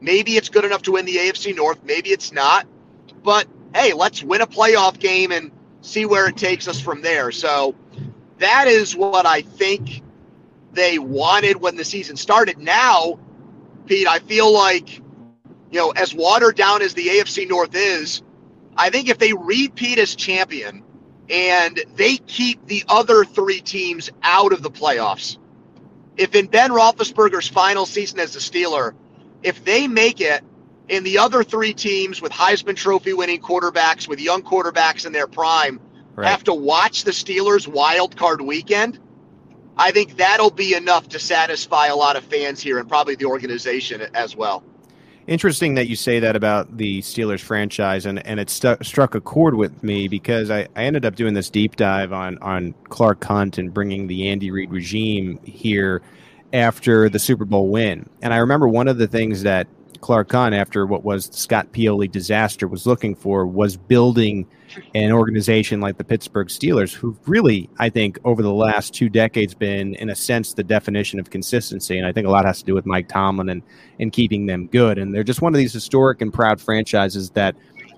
Maybe 0.00 0.36
it's 0.36 0.48
good 0.48 0.64
enough 0.64 0.82
to 0.82 0.92
win 0.92 1.06
the 1.06 1.16
AFC 1.16 1.54
North. 1.54 1.78
Maybe 1.84 2.10
it's 2.10 2.32
not. 2.32 2.66
But 3.22 3.46
hey, 3.74 3.92
let's 3.92 4.22
win 4.22 4.40
a 4.40 4.46
playoff 4.46 4.98
game 4.98 5.32
and 5.32 5.50
see 5.80 6.06
where 6.06 6.28
it 6.28 6.36
takes 6.36 6.68
us 6.68 6.80
from 6.80 7.02
there. 7.02 7.30
So 7.32 7.74
that 8.38 8.66
is 8.68 8.96
what 8.96 9.26
I 9.26 9.42
think 9.42 10.02
they 10.72 10.98
wanted 10.98 11.56
when 11.56 11.76
the 11.76 11.84
season 11.84 12.16
started. 12.16 12.58
Now, 12.58 13.18
Pete, 13.86 14.08
I 14.08 14.18
feel 14.20 14.52
like, 14.52 14.96
you 15.70 15.78
know, 15.78 15.90
as 15.90 16.14
watered 16.14 16.56
down 16.56 16.82
as 16.82 16.94
the 16.94 17.06
AFC 17.06 17.48
North 17.48 17.74
is, 17.74 18.22
I 18.76 18.90
think 18.90 19.08
if 19.08 19.18
they 19.18 19.32
repeat 19.32 19.98
as 19.98 20.14
champion 20.14 20.82
and 21.28 21.80
they 21.94 22.16
keep 22.16 22.66
the 22.66 22.84
other 22.88 23.24
three 23.24 23.60
teams 23.60 24.10
out 24.22 24.52
of 24.52 24.62
the 24.62 24.70
playoffs, 24.70 25.38
if 26.16 26.34
in 26.34 26.46
Ben 26.46 26.70
Roethlisberger's 26.70 27.48
final 27.48 27.86
season 27.86 28.20
as 28.20 28.36
a 28.36 28.38
Steeler, 28.38 28.94
if 29.42 29.64
they 29.64 29.88
make 29.88 30.20
it 30.20 30.42
and 30.88 31.06
the 31.06 31.18
other 31.18 31.42
three 31.42 31.72
teams 31.72 32.20
with 32.20 32.32
Heisman 32.32 32.76
Trophy 32.76 33.12
winning 33.12 33.40
quarterbacks, 33.40 34.08
with 34.08 34.20
young 34.20 34.42
quarterbacks 34.42 35.06
in 35.06 35.12
their 35.12 35.26
prime, 35.26 35.80
right. 36.14 36.28
have 36.28 36.44
to 36.44 36.54
watch 36.54 37.04
the 37.04 37.12
Steelers 37.12 37.66
wild 37.66 38.16
card 38.16 38.40
weekend, 38.40 38.98
I 39.76 39.90
think 39.90 40.16
that'll 40.16 40.50
be 40.50 40.74
enough 40.74 41.08
to 41.10 41.18
satisfy 41.18 41.86
a 41.86 41.96
lot 41.96 42.16
of 42.16 42.24
fans 42.24 42.60
here 42.60 42.78
and 42.78 42.88
probably 42.88 43.14
the 43.14 43.24
organization 43.24 44.02
as 44.14 44.36
well. 44.36 44.62
Interesting 45.28 45.74
that 45.74 45.88
you 45.88 45.94
say 45.94 46.18
that 46.18 46.34
about 46.34 46.76
the 46.76 47.00
Steelers 47.00 47.40
franchise, 47.40 48.06
and, 48.06 48.26
and 48.26 48.40
it 48.40 48.50
stu- 48.50 48.76
struck 48.82 49.14
a 49.14 49.20
chord 49.20 49.54
with 49.54 49.82
me 49.82 50.08
because 50.08 50.50
I, 50.50 50.66
I 50.74 50.84
ended 50.84 51.04
up 51.04 51.14
doing 51.14 51.34
this 51.34 51.48
deep 51.48 51.76
dive 51.76 52.12
on, 52.12 52.38
on 52.38 52.74
Clark 52.88 53.22
Hunt 53.22 53.56
and 53.56 53.72
bringing 53.72 54.08
the 54.08 54.28
Andy 54.28 54.50
Reid 54.50 54.72
regime 54.72 55.38
here 55.44 56.02
after 56.52 57.08
the 57.08 57.20
Super 57.20 57.44
Bowl 57.44 57.68
win. 57.68 58.08
And 58.20 58.34
I 58.34 58.38
remember 58.38 58.68
one 58.68 58.88
of 58.88 58.98
the 58.98 59.06
things 59.06 59.44
that 59.44 59.68
Clark 60.02 60.32
Hunt, 60.32 60.54
after 60.54 60.84
what 60.84 61.04
was 61.04 61.28
the 61.28 61.36
Scott 61.36 61.72
Pioli 61.72 62.10
disaster, 62.10 62.66
was 62.66 62.86
looking 62.86 63.14
for 63.14 63.46
was 63.46 63.76
building 63.76 64.46
an 64.94 65.12
organization 65.12 65.80
like 65.80 65.96
the 65.96 66.04
Pittsburgh 66.04 66.48
Steelers, 66.48 66.92
who've 66.92 67.16
really, 67.26 67.70
I 67.78 67.88
think, 67.88 68.18
over 68.24 68.42
the 68.42 68.52
last 68.52 68.92
two 68.94 69.08
decades 69.08 69.54
been, 69.54 69.94
in 69.94 70.10
a 70.10 70.14
sense, 70.16 70.54
the 70.54 70.64
definition 70.64 71.20
of 71.20 71.30
consistency. 71.30 71.98
And 71.98 72.06
I 72.06 72.12
think 72.12 72.26
a 72.26 72.30
lot 72.30 72.44
has 72.44 72.58
to 72.58 72.64
do 72.64 72.74
with 72.74 72.84
Mike 72.84 73.08
Tomlin 73.08 73.48
and, 73.48 73.62
and 74.00 74.12
keeping 74.12 74.46
them 74.46 74.66
good. 74.66 74.98
And 74.98 75.14
they're 75.14 75.22
just 75.22 75.40
one 75.40 75.54
of 75.54 75.58
these 75.58 75.72
historic 75.72 76.20
and 76.20 76.34
proud 76.34 76.60
franchises 76.60 77.30
that, 77.30 77.54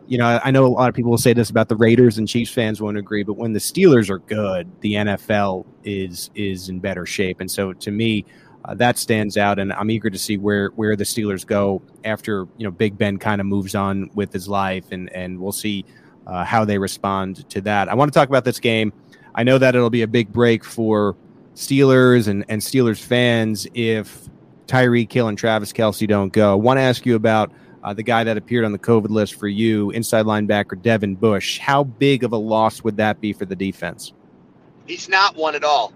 you 0.07 0.19
know, 0.19 0.39
I 0.45 0.51
know 0.51 0.67
a 0.67 0.69
lot 0.69 0.91
of 0.91 0.95
people 0.95 1.11
will 1.11 1.17
say 1.17 1.33
this 1.33 1.49
about 1.49 1.71
the 1.71 1.77
Raiders 1.77 2.19
and 2.19 2.29
Chiefs 2.29 2.53
fans 2.53 2.83
won't 2.83 2.99
agree, 2.99 3.23
but 3.23 3.39
when 3.39 3.55
the 3.55 3.61
Steelers 3.61 4.11
are 4.11 4.19
good, 4.19 4.71
the 4.83 4.93
NFL 4.93 5.65
is 5.85 6.31
is 6.35 6.69
in 6.69 6.81
better 6.81 7.07
shape. 7.07 7.41
And 7.41 7.51
so 7.51 7.73
to 7.73 7.91
me, 7.91 8.27
uh, 8.65 8.75
that 8.75 8.97
stands 8.97 9.37
out, 9.37 9.59
and 9.59 9.73
I'm 9.73 9.91
eager 9.91 10.09
to 10.09 10.19
see 10.19 10.39
where 10.39 10.69
where 10.71 10.97
the 10.97 11.05
Steelers 11.05 11.47
go 11.47 11.83
after 12.05 12.49
you 12.57 12.65
know 12.65 12.71
Big 12.71 12.97
Ben 12.97 13.19
kind 13.19 13.41
of 13.41 13.47
moves 13.47 13.75
on 13.75 14.11
with 14.15 14.33
his 14.33 14.49
life, 14.49 14.87
and 14.91 15.13
and 15.15 15.39
we'll 15.39 15.53
see 15.53 15.85
uh, 16.27 16.45
how 16.45 16.65
they 16.65 16.79
respond 16.79 17.49
to 17.51 17.61
that. 17.63 17.89
I 17.89 17.95
want 17.95 18.13
to 18.13 18.19
talk 18.19 18.29
about 18.29 18.45
this 18.45 18.59
game. 18.59 18.93
I 19.35 19.43
know 19.43 19.59
that 19.59 19.75
it'll 19.75 19.91
be 19.91 20.03
a 20.03 20.09
big 20.09 20.33
break 20.33 20.65
for 20.65 21.15
Steelers 21.55 22.27
and 22.27 22.45
and 22.49 22.63
Steelers 22.63 23.03
fans 23.03 23.67
if 23.75 24.29
Tyreek 24.67 25.13
Hill 25.13 25.29
and 25.29 25.37
Travis 25.37 25.73
Kelce 25.73 26.09
don't 26.09 26.33
go. 26.33 26.53
I 26.53 26.57
want 26.57 26.79
to 26.79 26.83
ask 26.83 27.05
you 27.07 27.17
about. 27.17 27.53
Uh, 27.83 27.93
the 27.93 28.03
guy 28.03 28.25
that 28.25 28.39
appeared 28.39 28.65
on 28.65 28.73
the 28.73 28.79
COVID 28.79 29.11
list 29.11 29.35
for 29.35 29.47
you, 29.47 29.91
inside 29.91 30.25
linebacker 30.25 30.81
Devin 30.81 31.17
Bush. 31.17 31.59
How 31.59 31.85
big 31.85 32.25
of 32.25 32.33
a 32.33 32.37
loss 32.39 32.83
would 32.83 32.97
that 32.97 33.21
be 33.21 33.35
for 33.35 33.45
the 33.45 33.55
defense? 33.55 34.15
He's 34.87 35.07
not 35.07 35.37
one 35.37 35.55
at 35.55 35.65
all. 35.65 35.93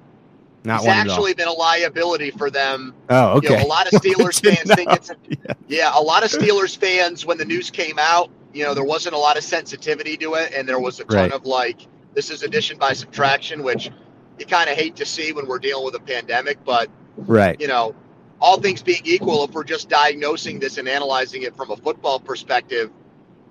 Not 0.64 0.80
He's 0.80 0.88
actually 0.88 1.34
been 1.34 1.48
a 1.48 1.52
liability 1.52 2.30
for 2.30 2.50
them. 2.50 2.94
Oh, 3.08 3.36
okay. 3.38 3.50
You 3.50 3.56
know, 3.58 3.64
a 3.64 3.66
lot 3.66 3.92
of 3.92 3.92
Steelers 4.02 4.44
fans 4.44 4.74
think 4.74 4.92
it's 4.92 5.10
a, 5.10 5.16
yeah. 5.28 5.52
yeah, 5.68 5.92
a 5.94 6.02
lot 6.02 6.24
of 6.24 6.30
Steelers 6.30 6.76
fans 6.76 7.24
when 7.24 7.38
the 7.38 7.44
news 7.44 7.70
came 7.70 7.98
out, 7.98 8.30
you 8.52 8.64
know, 8.64 8.74
there 8.74 8.84
wasn't 8.84 9.14
a 9.14 9.18
lot 9.18 9.36
of 9.36 9.44
sensitivity 9.44 10.16
to 10.16 10.34
it, 10.34 10.52
and 10.54 10.68
there 10.68 10.80
was 10.80 11.00
a 11.00 11.04
ton 11.04 11.16
right. 11.16 11.32
of 11.32 11.46
like, 11.46 11.86
this 12.14 12.30
is 12.30 12.42
addition 12.42 12.78
by 12.78 12.92
subtraction, 12.92 13.62
which 13.62 13.90
you 14.38 14.46
kind 14.46 14.68
of 14.68 14.76
hate 14.76 14.96
to 14.96 15.06
see 15.06 15.32
when 15.32 15.46
we're 15.46 15.58
dealing 15.58 15.84
with 15.84 15.94
a 15.94 16.00
pandemic. 16.00 16.64
But 16.64 16.90
right, 17.16 17.60
you 17.60 17.68
know, 17.68 17.94
all 18.40 18.60
things 18.60 18.82
being 18.82 19.02
equal, 19.04 19.44
if 19.44 19.52
we're 19.52 19.64
just 19.64 19.88
diagnosing 19.88 20.58
this 20.58 20.78
and 20.78 20.88
analyzing 20.88 21.42
it 21.42 21.56
from 21.56 21.70
a 21.70 21.76
football 21.76 22.18
perspective, 22.18 22.90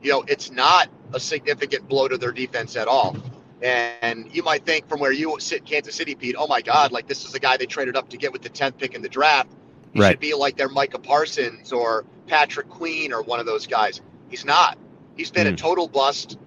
you 0.02 0.12
know, 0.12 0.24
it's 0.28 0.52
not 0.52 0.90
a 1.14 1.20
significant 1.20 1.88
blow 1.88 2.08
to 2.08 2.18
their 2.18 2.32
defense 2.32 2.76
at 2.76 2.88
all. 2.88 3.16
And 3.62 4.34
you 4.34 4.44
might 4.44 4.66
think 4.66 4.88
from 4.88 5.00
where 5.00 5.12
you 5.12 5.38
sit, 5.40 5.66
Kansas 5.66 5.96
City, 5.96 6.14
Pete, 6.14 6.36
oh 6.38 6.48
my 6.48 6.62
God, 6.62 6.92
like 6.92 7.08
this 7.08 7.26
is 7.26 7.34
a 7.34 7.40
guy 7.40 7.58
they 7.58 7.66
traded 7.66 7.96
up 7.96 8.10
to 8.10 8.18
get 8.18 8.32
with 8.32 8.44
the 8.44 8.50
10th 8.50 8.78
pick 8.78 8.94
in 8.94 9.02
the 9.02 9.10
draft. 9.10 9.50
He 9.94 10.00
right. 10.00 10.12
should 10.12 10.20
be 10.20 10.34
like 10.34 10.58
their 10.58 10.70
Micah 10.70 11.00
Parsons 11.00 11.72
or 11.72 12.06
Patrick 12.28 12.70
Queen 12.70 13.12
or 13.12 13.24
one 13.24 13.40
of 13.40 13.46
those 13.46 13.66
guys. 13.66 14.02
He's 14.30 14.46
not. 14.46 14.78
He's 15.16 15.32
been 15.32 15.48
mm. 15.48 15.50
a 15.50 15.54
hmm. 15.54 15.56
total 15.56 15.88
bust. 15.88 16.38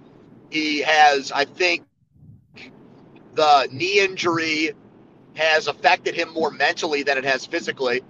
He 0.49 0.79
has, 0.81 1.31
I 1.31 1.45
think, 1.45 1.85
the 3.33 3.67
knee 3.71 3.99
injury 3.99 4.71
has 5.35 5.67
affected 5.67 6.15
him 6.15 6.31
more 6.33 6.51
mentally 6.51 7.03
than 7.03 7.17
it 7.17 7.23
has 7.23 7.45
physically. 7.45 8.03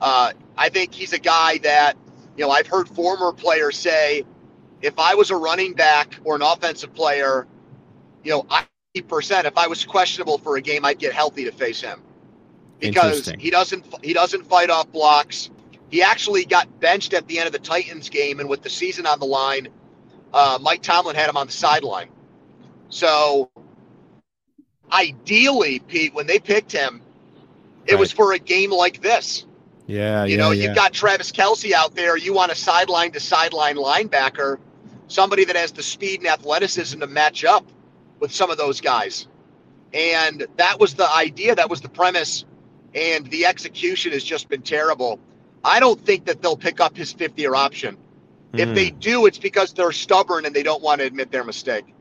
Uh, 0.00 0.32
I 0.56 0.68
think 0.68 0.94
he's 0.94 1.12
a 1.12 1.18
guy 1.18 1.58
that, 1.58 1.96
you 2.36 2.44
know, 2.44 2.50
I've 2.50 2.66
heard 2.66 2.88
former 2.88 3.32
players 3.32 3.76
say, 3.76 4.24
if 4.80 4.98
I 4.98 5.14
was 5.14 5.30
a 5.30 5.36
running 5.36 5.74
back 5.74 6.18
or 6.24 6.36
an 6.36 6.42
offensive 6.42 6.94
player 6.94 7.48
you 8.24 8.30
know, 8.30 8.46
eighty 8.94 9.06
percent. 9.06 9.46
if 9.46 9.56
I 9.56 9.66
was 9.66 9.84
questionable 9.84 10.38
for 10.38 10.56
a 10.56 10.60
game, 10.60 10.84
I'd 10.84 10.98
get 10.98 11.12
healthy 11.12 11.44
to 11.44 11.52
face 11.52 11.80
him 11.80 12.00
because 12.80 13.32
he 13.38 13.50
doesn't 13.50 13.84
he 14.02 14.12
doesn't 14.12 14.46
fight 14.46 14.70
off 14.70 14.90
blocks. 14.92 15.50
He 15.90 16.02
actually 16.02 16.44
got 16.44 16.80
benched 16.80 17.14
at 17.14 17.26
the 17.28 17.38
end 17.38 17.46
of 17.46 17.52
the 17.52 17.58
Titans 17.58 18.08
game, 18.08 18.40
and 18.40 18.48
with 18.48 18.62
the 18.62 18.70
season 18.70 19.06
on 19.06 19.18
the 19.18 19.26
line, 19.26 19.68
uh, 20.34 20.58
Mike 20.60 20.82
Tomlin 20.82 21.16
had 21.16 21.30
him 21.30 21.36
on 21.36 21.46
the 21.46 21.52
sideline. 21.52 22.08
So, 22.90 23.50
ideally, 24.92 25.78
Pete, 25.80 26.14
when 26.14 26.26
they 26.26 26.38
picked 26.38 26.72
him, 26.72 27.00
it 27.86 27.92
right. 27.92 28.00
was 28.00 28.12
for 28.12 28.32
a 28.34 28.38
game 28.38 28.70
like 28.70 29.00
this. 29.00 29.46
Yeah, 29.86 30.24
you 30.24 30.32
yeah, 30.32 30.36
know, 30.36 30.50
yeah. 30.50 30.66
you've 30.66 30.76
got 30.76 30.92
Travis 30.92 31.32
Kelce 31.32 31.72
out 31.72 31.94
there. 31.94 32.18
You 32.18 32.34
want 32.34 32.52
a 32.52 32.54
sideline 32.54 33.10
to 33.12 33.20
sideline 33.20 33.76
linebacker, 33.76 34.58
somebody 35.06 35.46
that 35.46 35.56
has 35.56 35.72
the 35.72 35.82
speed 35.82 36.20
and 36.20 36.28
athleticism 36.28 37.00
to 37.00 37.06
match 37.06 37.46
up 37.46 37.64
with 38.20 38.32
some 38.32 38.50
of 38.50 38.58
those 38.58 38.80
guys. 38.80 39.28
And 39.92 40.46
that 40.56 40.78
was 40.78 40.94
the 40.94 41.10
idea, 41.10 41.54
that 41.54 41.70
was 41.70 41.80
the 41.80 41.88
premise. 41.88 42.44
And 42.94 43.26
the 43.30 43.46
execution 43.46 44.12
has 44.12 44.24
just 44.24 44.48
been 44.48 44.62
terrible. 44.62 45.20
I 45.64 45.80
don't 45.80 46.00
think 46.04 46.24
that 46.26 46.42
they'll 46.42 46.56
pick 46.56 46.80
up 46.80 46.96
his 46.96 47.12
fifth 47.12 47.38
year 47.38 47.54
option. 47.54 47.96
Mm. 48.52 48.60
If 48.60 48.74
they 48.74 48.88
hmm. 48.88 48.98
do, 48.98 49.26
it's 49.26 49.38
because 49.38 49.72
they're 49.72 49.92
stubborn 49.92 50.46
and 50.46 50.54
they 50.54 50.62
don't 50.62 50.82
want 50.82 51.00
to 51.00 51.06
admit 51.06 51.30
their 51.30 51.44
mistake. 51.44 51.94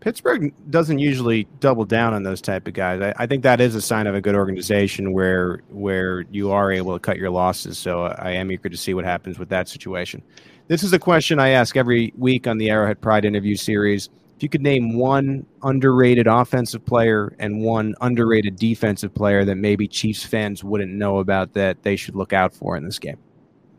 Pittsburgh 0.00 0.52
doesn't 0.70 0.98
usually 0.98 1.48
double 1.58 1.84
down 1.84 2.14
on 2.14 2.22
those 2.22 2.40
type 2.40 2.68
of 2.68 2.74
guys. 2.74 3.00
I, 3.00 3.14
I, 3.16 3.26
think 3.26 3.42
that 3.42 3.60
is 3.60 3.74
a 3.74 3.80
sign 3.80 4.06
of 4.06 4.14
a 4.14 4.20
good 4.20 4.36
organization 4.36 5.12
where 5.12 5.62
where 5.68 6.22
you 6.30 6.52
are 6.52 6.70
able 6.70 6.92
to 6.94 7.00
cut 7.00 7.16
your 7.16 7.30
losses. 7.30 7.76
So 7.76 8.04
I 8.04 8.30
am 8.32 8.52
eager 8.52 8.68
to 8.68 8.76
see 8.76 8.94
what 8.94 9.04
happens 9.04 9.38
with 9.38 9.48
that 9.48 9.68
situation. 9.68 10.22
This 10.68 10.82
is 10.84 10.92
a 10.92 10.98
question 10.98 11.40
I 11.40 11.48
ask 11.48 11.76
every 11.76 12.12
week 12.16 12.46
on 12.46 12.58
the 12.58 12.70
Arrowhead 12.70 13.00
Pride 13.00 13.24
interview 13.24 13.56
series 13.56 14.08
if 14.36 14.42
you 14.42 14.48
could 14.50 14.62
name 14.62 14.96
one 14.96 15.46
underrated 15.62 16.26
offensive 16.26 16.84
player 16.84 17.34
and 17.38 17.62
one 17.62 17.94
underrated 18.02 18.56
defensive 18.56 19.14
player 19.14 19.46
that 19.46 19.56
maybe 19.56 19.88
Chiefs 19.88 20.24
fans 20.24 20.62
wouldn't 20.62 20.92
know 20.92 21.18
about 21.18 21.54
that 21.54 21.82
they 21.82 21.96
should 21.96 22.14
look 22.14 22.34
out 22.34 22.54
for 22.54 22.76
in 22.76 22.84
this 22.84 22.98
game. 22.98 23.16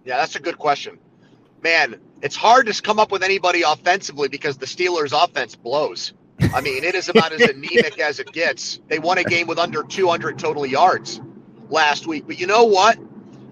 Yeah, 0.04 0.18
that's 0.18 0.36
a 0.36 0.40
good 0.40 0.58
question. 0.58 0.98
Man, 1.62 2.00
it's 2.24 2.36
hard 2.36 2.66
to 2.68 2.82
come 2.82 2.98
up 2.98 3.12
with 3.12 3.22
anybody 3.22 3.62
offensively 3.62 4.30
because 4.30 4.58
the 4.58 4.66
Steelers' 4.66 5.12
offense 5.14 5.56
blows. 5.56 6.14
I 6.54 6.62
mean, 6.62 6.84
it 6.84 6.96
is 6.96 7.10
about 7.10 7.34
as 7.34 7.42
anemic 7.42 8.00
as 8.00 8.20
it 8.20 8.32
gets. 8.32 8.80
They 8.88 9.00
won 9.00 9.20
a 9.20 9.24
game 9.24 9.46
with 9.48 9.60
under 9.60 9.84
200 9.84 10.40
total 10.40 10.66
yards 10.66 11.22
last 11.70 12.08
week. 12.08 12.26
But 12.26 12.40
you 12.40 12.48
know 12.48 12.64
what? 12.64 12.98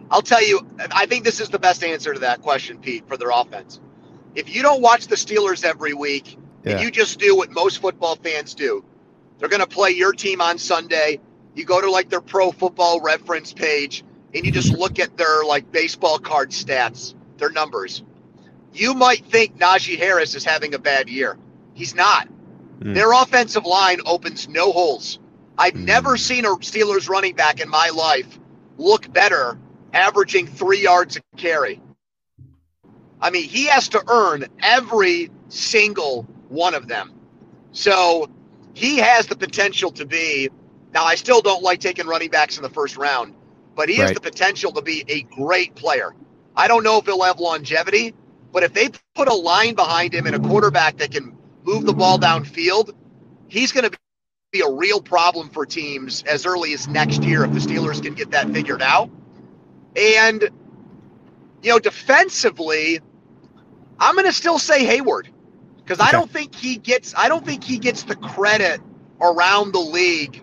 I'll 0.09 0.21
tell 0.21 0.43
you, 0.43 0.61
I 0.91 1.05
think 1.05 1.23
this 1.23 1.39
is 1.39 1.49
the 1.49 1.59
best 1.59 1.83
answer 1.83 2.13
to 2.13 2.19
that 2.19 2.41
question, 2.41 2.79
Pete, 2.79 3.07
for 3.07 3.17
their 3.17 3.29
offense. 3.31 3.79
If 4.35 4.53
you 4.53 4.61
don't 4.61 4.81
watch 4.81 5.07
the 5.07 5.15
Steelers 5.15 5.63
every 5.63 5.93
week, 5.93 6.37
yeah. 6.65 6.73
and 6.73 6.81
you 6.81 6.91
just 6.91 7.19
do 7.19 7.35
what 7.35 7.51
most 7.51 7.81
football 7.81 8.15
fans 8.15 8.53
do. 8.53 8.83
They're 9.37 9.49
going 9.49 9.61
to 9.61 9.67
play 9.67 9.91
your 9.91 10.13
team 10.13 10.41
on 10.41 10.57
Sunday. 10.57 11.19
You 11.53 11.65
go 11.65 11.79
to 11.79 11.89
like 11.89 12.09
their 12.09 12.21
pro 12.21 12.51
football 12.51 13.01
reference 13.01 13.53
page 13.53 14.03
and 14.33 14.45
you 14.45 14.51
just 14.51 14.73
look 14.73 14.99
at 14.99 15.15
their 15.17 15.43
like 15.45 15.71
baseball 15.71 16.19
card 16.19 16.51
stats, 16.51 17.13
their 17.37 17.51
numbers, 17.51 18.03
you 18.75 18.93
might 18.93 19.25
think 19.25 19.57
Najee 19.57 19.97
Harris 19.97 20.35
is 20.35 20.43
having 20.43 20.73
a 20.73 20.79
bad 20.79 21.09
year. 21.09 21.37
He's 21.73 21.95
not. 21.95 22.27
Mm. 22.79 22.93
Their 22.93 23.13
offensive 23.13 23.65
line 23.65 23.99
opens 24.05 24.49
no 24.49 24.71
holes. 24.71 25.19
I've 25.57 25.73
mm. 25.73 25.85
never 25.85 26.17
seen 26.17 26.45
a 26.45 26.49
Steelers 26.49 27.07
running 27.07 27.35
back 27.35 27.61
in 27.61 27.69
my 27.69 27.89
life 27.95 28.37
look 28.77 29.11
better, 29.13 29.57
averaging 29.93 30.47
three 30.47 30.81
yards 30.81 31.15
a 31.15 31.21
carry. 31.37 31.81
I 33.21 33.29
mean, 33.29 33.47
he 33.47 33.67
has 33.67 33.87
to 33.89 34.03
earn 34.07 34.45
every 34.61 35.31
single 35.47 36.27
one 36.49 36.73
of 36.73 36.87
them. 36.87 37.13
So 37.71 38.29
he 38.73 38.97
has 38.97 39.27
the 39.27 39.35
potential 39.35 39.91
to 39.91 40.05
be. 40.05 40.49
Now, 40.93 41.03
I 41.03 41.15
still 41.15 41.41
don't 41.41 41.63
like 41.63 41.79
taking 41.79 42.07
running 42.07 42.29
backs 42.29 42.57
in 42.57 42.63
the 42.63 42.69
first 42.69 42.95
round, 42.97 43.33
but 43.75 43.89
he 43.89 43.99
right. 43.99 44.07
has 44.07 44.13
the 44.13 44.21
potential 44.21 44.71
to 44.73 44.81
be 44.81 45.03
a 45.07 45.23
great 45.23 45.75
player. 45.75 46.13
I 46.55 46.67
don't 46.67 46.83
know 46.83 46.97
if 46.97 47.05
he'll 47.05 47.21
have 47.23 47.39
longevity, 47.39 48.13
but 48.53 48.63
if 48.63 48.73
they 48.73 48.89
put 49.13 49.27
a 49.27 49.33
line 49.33 49.75
behind 49.75 50.13
him 50.13 50.25
and 50.25 50.35
a 50.35 50.39
quarterback 50.39 50.97
that 50.97 51.11
can 51.11 51.35
move 51.63 51.85
the 51.85 51.93
ball 51.93 52.17
downfield, 52.17 52.91
he's 53.47 53.73
going 53.73 53.89
to 53.89 53.97
be 54.53 54.61
a 54.61 54.71
real 54.71 55.01
problem 55.01 55.49
for 55.49 55.65
teams 55.65 56.23
as 56.23 56.45
early 56.45 56.73
as 56.73 56.87
next 56.87 57.23
year 57.23 57.43
if 57.43 57.51
the 57.51 57.59
Steelers 57.59 58.01
can 58.01 58.13
get 58.13 58.31
that 58.31 58.49
figured 58.51 58.81
out. 58.81 59.09
And, 59.97 60.49
you 61.61 61.71
know, 61.71 61.79
defensively, 61.79 63.01
I'm 63.99 64.15
going 64.15 64.25
to 64.25 64.33
still 64.33 64.59
say 64.59 64.85
Heyward 64.85 65.27
because 65.85 65.99
okay. 65.99 66.09
I 66.09 66.11
don't 66.11 66.29
think 66.29 66.55
he 66.55 66.77
gets 66.77 67.13
I 67.15 67.29
don't 67.29 67.45
think 67.45 67.63
he 67.63 67.77
gets 67.77 68.03
the 68.03 68.15
credit 68.15 68.81
around 69.21 69.71
the 69.71 69.79
league 69.79 70.41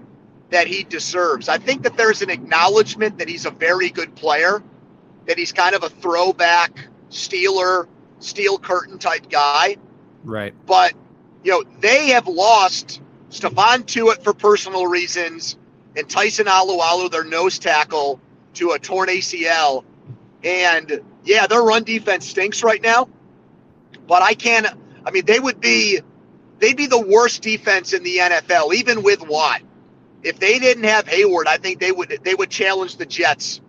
that 0.50 0.66
he 0.66 0.84
deserves. 0.84 1.48
I 1.48 1.58
think 1.58 1.82
that 1.82 1.96
there's 1.96 2.22
an 2.22 2.30
acknowledgement 2.30 3.18
that 3.18 3.28
he's 3.28 3.46
a 3.46 3.50
very 3.50 3.90
good 3.90 4.14
player, 4.14 4.62
that 5.26 5.38
he's 5.38 5.52
kind 5.52 5.74
of 5.74 5.82
a 5.82 5.88
throwback 5.88 6.88
Steeler, 7.10 7.86
steel 8.20 8.58
curtain 8.58 8.98
type 8.98 9.28
guy. 9.28 9.76
Right. 10.24 10.54
But 10.66 10.94
you 11.42 11.50
know, 11.50 11.64
they 11.80 12.08
have 12.08 12.28
lost 12.28 13.00
Stephon 13.30 13.84
Tuitt 13.84 14.22
for 14.22 14.32
personal 14.32 14.86
reasons 14.86 15.56
and 15.96 16.08
Tyson 16.08 16.46
Alualu, 16.46 17.10
their 17.10 17.24
nose 17.24 17.58
tackle, 17.58 18.20
to 18.54 18.70
a 18.70 18.78
torn 18.78 19.08
ACL. 19.08 19.84
And 20.44 21.02
yeah, 21.24 21.46
their 21.46 21.62
run 21.62 21.84
defense 21.84 22.28
stinks 22.28 22.62
right 22.62 22.80
now. 22.80 23.08
But 24.06 24.22
I 24.22 24.34
can't 24.34 24.66
I 25.04 25.10
mean, 25.10 25.24
they 25.24 25.40
would 25.40 25.60
be 25.60 26.00
they'd 26.58 26.76
be 26.76 26.86
the 26.86 27.00
worst 27.00 27.42
defense 27.42 27.92
in 27.92 28.02
the 28.02 28.18
NFL, 28.18 28.74
even 28.74 29.02
with 29.02 29.20
Watt. 29.26 29.62
If 30.22 30.38
they 30.38 30.58
didn't 30.58 30.84
have 30.84 31.06
Heyward, 31.06 31.46
I 31.46 31.56
think 31.56 31.80
they 31.80 31.92
would 31.92 32.20
they 32.22 32.34
would 32.34 32.50
challenge 32.50 32.96
the 32.96 33.06
Jets 33.06 33.60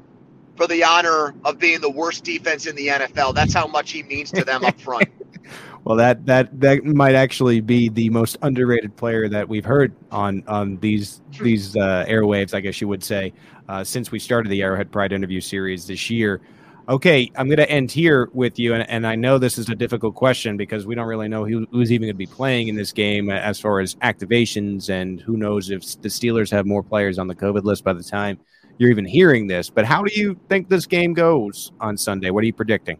for 0.55 0.67
the 0.67 0.83
honor 0.83 1.33
of 1.43 1.57
being 1.57 1.81
the 1.81 1.89
worst 1.89 2.23
defense 2.23 2.67
in 2.67 2.75
the 2.75 2.87
NFL. 2.87 3.33
That's 3.33 3.53
how 3.53 3.67
much 3.67 3.91
he 3.91 4.03
means 4.03 4.31
to 4.31 4.45
them 4.45 4.63
up 4.63 4.79
front. 4.79 5.09
well, 5.83 5.95
that 5.97 6.25
that 6.27 6.59
that 6.59 6.85
might 6.85 7.15
actually 7.15 7.61
be 7.61 7.89
the 7.89 8.09
most 8.09 8.37
underrated 8.41 8.95
player 8.95 9.27
that 9.29 9.49
we've 9.49 9.65
heard 9.65 9.95
on 10.11 10.43
on 10.47 10.77
these 10.77 11.21
these 11.41 11.75
uh, 11.75 12.05
airwaves, 12.07 12.53
I 12.53 12.59
guess 12.59 12.79
you 12.79 12.87
would 12.87 13.03
say, 13.03 13.33
uh, 13.67 13.83
since 13.83 14.11
we 14.11 14.19
started 14.19 14.49
the 14.49 14.61
Arrowhead 14.61 14.91
Pride 14.91 15.11
interview 15.11 15.41
series 15.41 15.87
this 15.87 16.09
year. 16.09 16.41
Okay, 16.89 17.31
I'm 17.37 17.47
going 17.47 17.59
to 17.59 17.69
end 17.69 17.91
here 17.91 18.29
with 18.33 18.59
you, 18.59 18.73
and, 18.73 18.89
and 18.89 19.07
I 19.07 19.15
know 19.15 19.37
this 19.37 19.57
is 19.57 19.69
a 19.69 19.75
difficult 19.75 20.15
question 20.15 20.57
because 20.57 20.85
we 20.85 20.95
don't 20.95 21.07
really 21.07 21.29
know 21.29 21.45
who, 21.45 21.65
who's 21.71 21.93
even 21.93 22.07
going 22.07 22.13
to 22.13 22.17
be 22.17 22.25
playing 22.25 22.67
in 22.67 22.75
this 22.75 22.91
game 22.91 23.29
as 23.29 23.57
far 23.57 23.79
as 23.79 23.95
activations, 23.95 24.89
and 24.89 25.21
who 25.21 25.37
knows 25.37 25.69
if 25.69 26.01
the 26.01 26.09
Steelers 26.09 26.51
have 26.51 26.65
more 26.65 26.83
players 26.83 27.17
on 27.19 27.27
the 27.27 27.35
COVID 27.35 27.63
list 27.63 27.85
by 27.85 27.93
the 27.93 28.03
time 28.03 28.37
you're 28.77 28.91
even 28.91 29.05
hearing 29.05 29.47
this. 29.47 29.69
But 29.69 29.85
how 29.85 30.03
do 30.03 30.13
you 30.13 30.37
think 30.49 30.67
this 30.67 30.85
game 30.85 31.13
goes 31.13 31.71
on 31.79 31.97
Sunday? 31.97 32.31
What 32.31 32.43
are 32.43 32.47
you 32.47 32.53
predicting? 32.53 32.97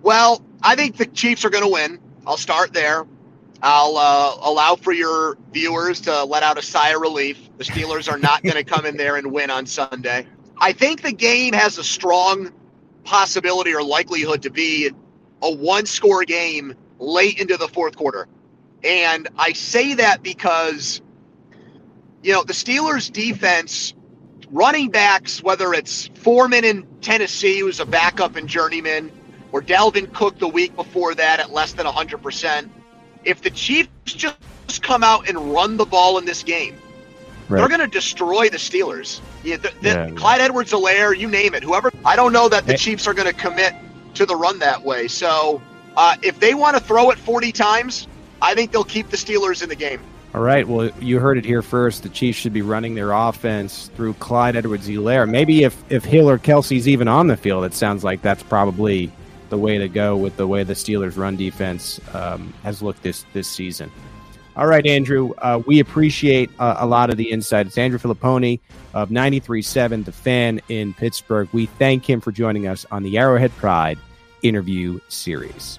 Well, 0.00 0.42
I 0.62 0.74
think 0.74 0.96
the 0.96 1.06
Chiefs 1.06 1.44
are 1.44 1.50
going 1.50 1.64
to 1.64 1.70
win. 1.70 1.98
I'll 2.26 2.38
start 2.38 2.72
there. 2.72 3.06
I'll 3.62 3.98
uh, 3.98 4.36
allow 4.40 4.76
for 4.76 4.92
your 4.92 5.36
viewers 5.52 6.00
to 6.02 6.24
let 6.24 6.42
out 6.42 6.56
a 6.56 6.62
sigh 6.62 6.94
of 6.94 7.02
relief. 7.02 7.50
The 7.58 7.64
Steelers 7.64 8.10
are 8.10 8.18
not 8.18 8.42
going 8.42 8.56
to 8.56 8.64
come 8.64 8.86
in 8.86 8.96
there 8.96 9.16
and 9.16 9.30
win 9.30 9.50
on 9.50 9.66
Sunday. 9.66 10.26
I 10.56 10.72
think 10.72 11.02
the 11.02 11.12
game 11.12 11.52
has 11.52 11.76
a 11.76 11.84
strong 11.84 12.50
possibility 13.04 13.74
or 13.74 13.82
likelihood 13.82 14.42
to 14.42 14.50
be 14.50 14.90
a 15.42 15.50
one 15.50 15.86
score 15.86 16.24
game 16.24 16.74
late 16.98 17.38
into 17.38 17.56
the 17.56 17.68
fourth 17.68 17.96
quarter. 17.96 18.28
And 18.84 19.28
I 19.36 19.52
say 19.52 19.94
that 19.94 20.22
because, 20.22 21.00
you 22.22 22.32
know, 22.32 22.44
the 22.44 22.52
Steelers' 22.52 23.10
defense, 23.12 23.94
running 24.50 24.90
backs, 24.90 25.42
whether 25.42 25.72
it's 25.72 26.08
Foreman 26.14 26.64
in 26.64 26.86
Tennessee, 27.00 27.60
who's 27.60 27.80
a 27.80 27.86
backup 27.86 28.36
and 28.36 28.48
journeyman, 28.48 29.10
or 29.52 29.62
Dalvin 29.62 30.12
Cook 30.12 30.38
the 30.38 30.48
week 30.48 30.74
before 30.74 31.14
that 31.14 31.40
at 31.40 31.50
less 31.52 31.72
than 31.72 31.86
100%, 31.86 32.68
if 33.24 33.42
the 33.42 33.50
Chiefs 33.50 33.90
just 34.06 34.36
come 34.82 35.04
out 35.04 35.28
and 35.28 35.52
run 35.52 35.76
the 35.76 35.84
ball 35.84 36.18
in 36.18 36.24
this 36.24 36.42
game, 36.42 36.76
Right. 37.52 37.58
They're 37.58 37.68
going 37.68 37.80
to 37.80 37.86
destroy 37.86 38.48
the 38.48 38.56
Steelers. 38.56 39.20
Yeah, 39.44 39.56
the, 39.56 39.72
the, 39.80 39.88
yeah, 39.88 40.10
Clyde 40.10 40.38
yeah. 40.38 40.46
Edwards-Helaire, 40.46 41.18
you 41.18 41.28
name 41.28 41.54
it, 41.54 41.62
whoever. 41.62 41.90
I 42.04 42.16
don't 42.16 42.32
know 42.32 42.48
that 42.48 42.66
the 42.66 42.76
Chiefs 42.76 43.06
are 43.06 43.14
going 43.14 43.28
to 43.28 43.34
commit 43.34 43.74
to 44.14 44.26
the 44.26 44.36
run 44.36 44.58
that 44.60 44.82
way. 44.82 45.08
So 45.08 45.60
uh, 45.96 46.16
if 46.22 46.38
they 46.38 46.54
want 46.54 46.76
to 46.76 46.82
throw 46.82 47.10
it 47.10 47.18
40 47.18 47.52
times, 47.52 48.06
I 48.40 48.54
think 48.54 48.72
they'll 48.72 48.84
keep 48.84 49.10
the 49.10 49.16
Steelers 49.16 49.62
in 49.62 49.68
the 49.68 49.76
game. 49.76 50.00
All 50.34 50.40
right. 50.40 50.66
Well, 50.66 50.90
you 50.98 51.18
heard 51.18 51.36
it 51.36 51.44
here 51.44 51.60
first. 51.60 52.02
The 52.02 52.08
Chiefs 52.08 52.38
should 52.38 52.54
be 52.54 52.62
running 52.62 52.94
their 52.94 53.12
offense 53.12 53.90
through 53.96 54.14
Clyde 54.14 54.56
Edwards-Helaire. 54.56 55.28
Maybe 55.28 55.64
if, 55.64 55.82
if 55.90 56.04
Hill 56.04 56.28
or 56.28 56.38
Kelce's 56.38 56.88
even 56.88 57.06
on 57.06 57.26
the 57.26 57.36
field, 57.36 57.64
it 57.64 57.74
sounds 57.74 58.02
like 58.02 58.22
that's 58.22 58.42
probably 58.42 59.12
the 59.50 59.58
way 59.58 59.76
to 59.76 59.88
go 59.88 60.16
with 60.16 60.36
the 60.38 60.46
way 60.46 60.64
the 60.64 60.72
Steelers' 60.72 61.18
run 61.18 61.36
defense 61.36 62.00
um, 62.14 62.54
has 62.62 62.80
looked 62.80 63.02
this, 63.02 63.26
this 63.34 63.46
season. 63.46 63.90
All 64.54 64.66
right, 64.66 64.86
Andrew. 64.86 65.32
Uh, 65.38 65.62
we 65.64 65.80
appreciate 65.80 66.50
uh, 66.58 66.76
a 66.78 66.86
lot 66.86 67.08
of 67.08 67.16
the 67.16 67.30
insight. 67.30 67.66
It's 67.66 67.78
Andrew 67.78 67.98
Fillipponi 67.98 68.60
of 68.92 69.08
93.7 69.08 70.04
The 70.04 70.12
Fan 70.12 70.60
in 70.68 70.92
Pittsburgh. 70.92 71.48
We 71.52 71.66
thank 71.66 72.08
him 72.08 72.20
for 72.20 72.32
joining 72.32 72.66
us 72.66 72.84
on 72.90 73.02
the 73.02 73.16
Arrowhead 73.16 73.56
Pride 73.56 73.98
interview 74.42 75.00
series. 75.08 75.78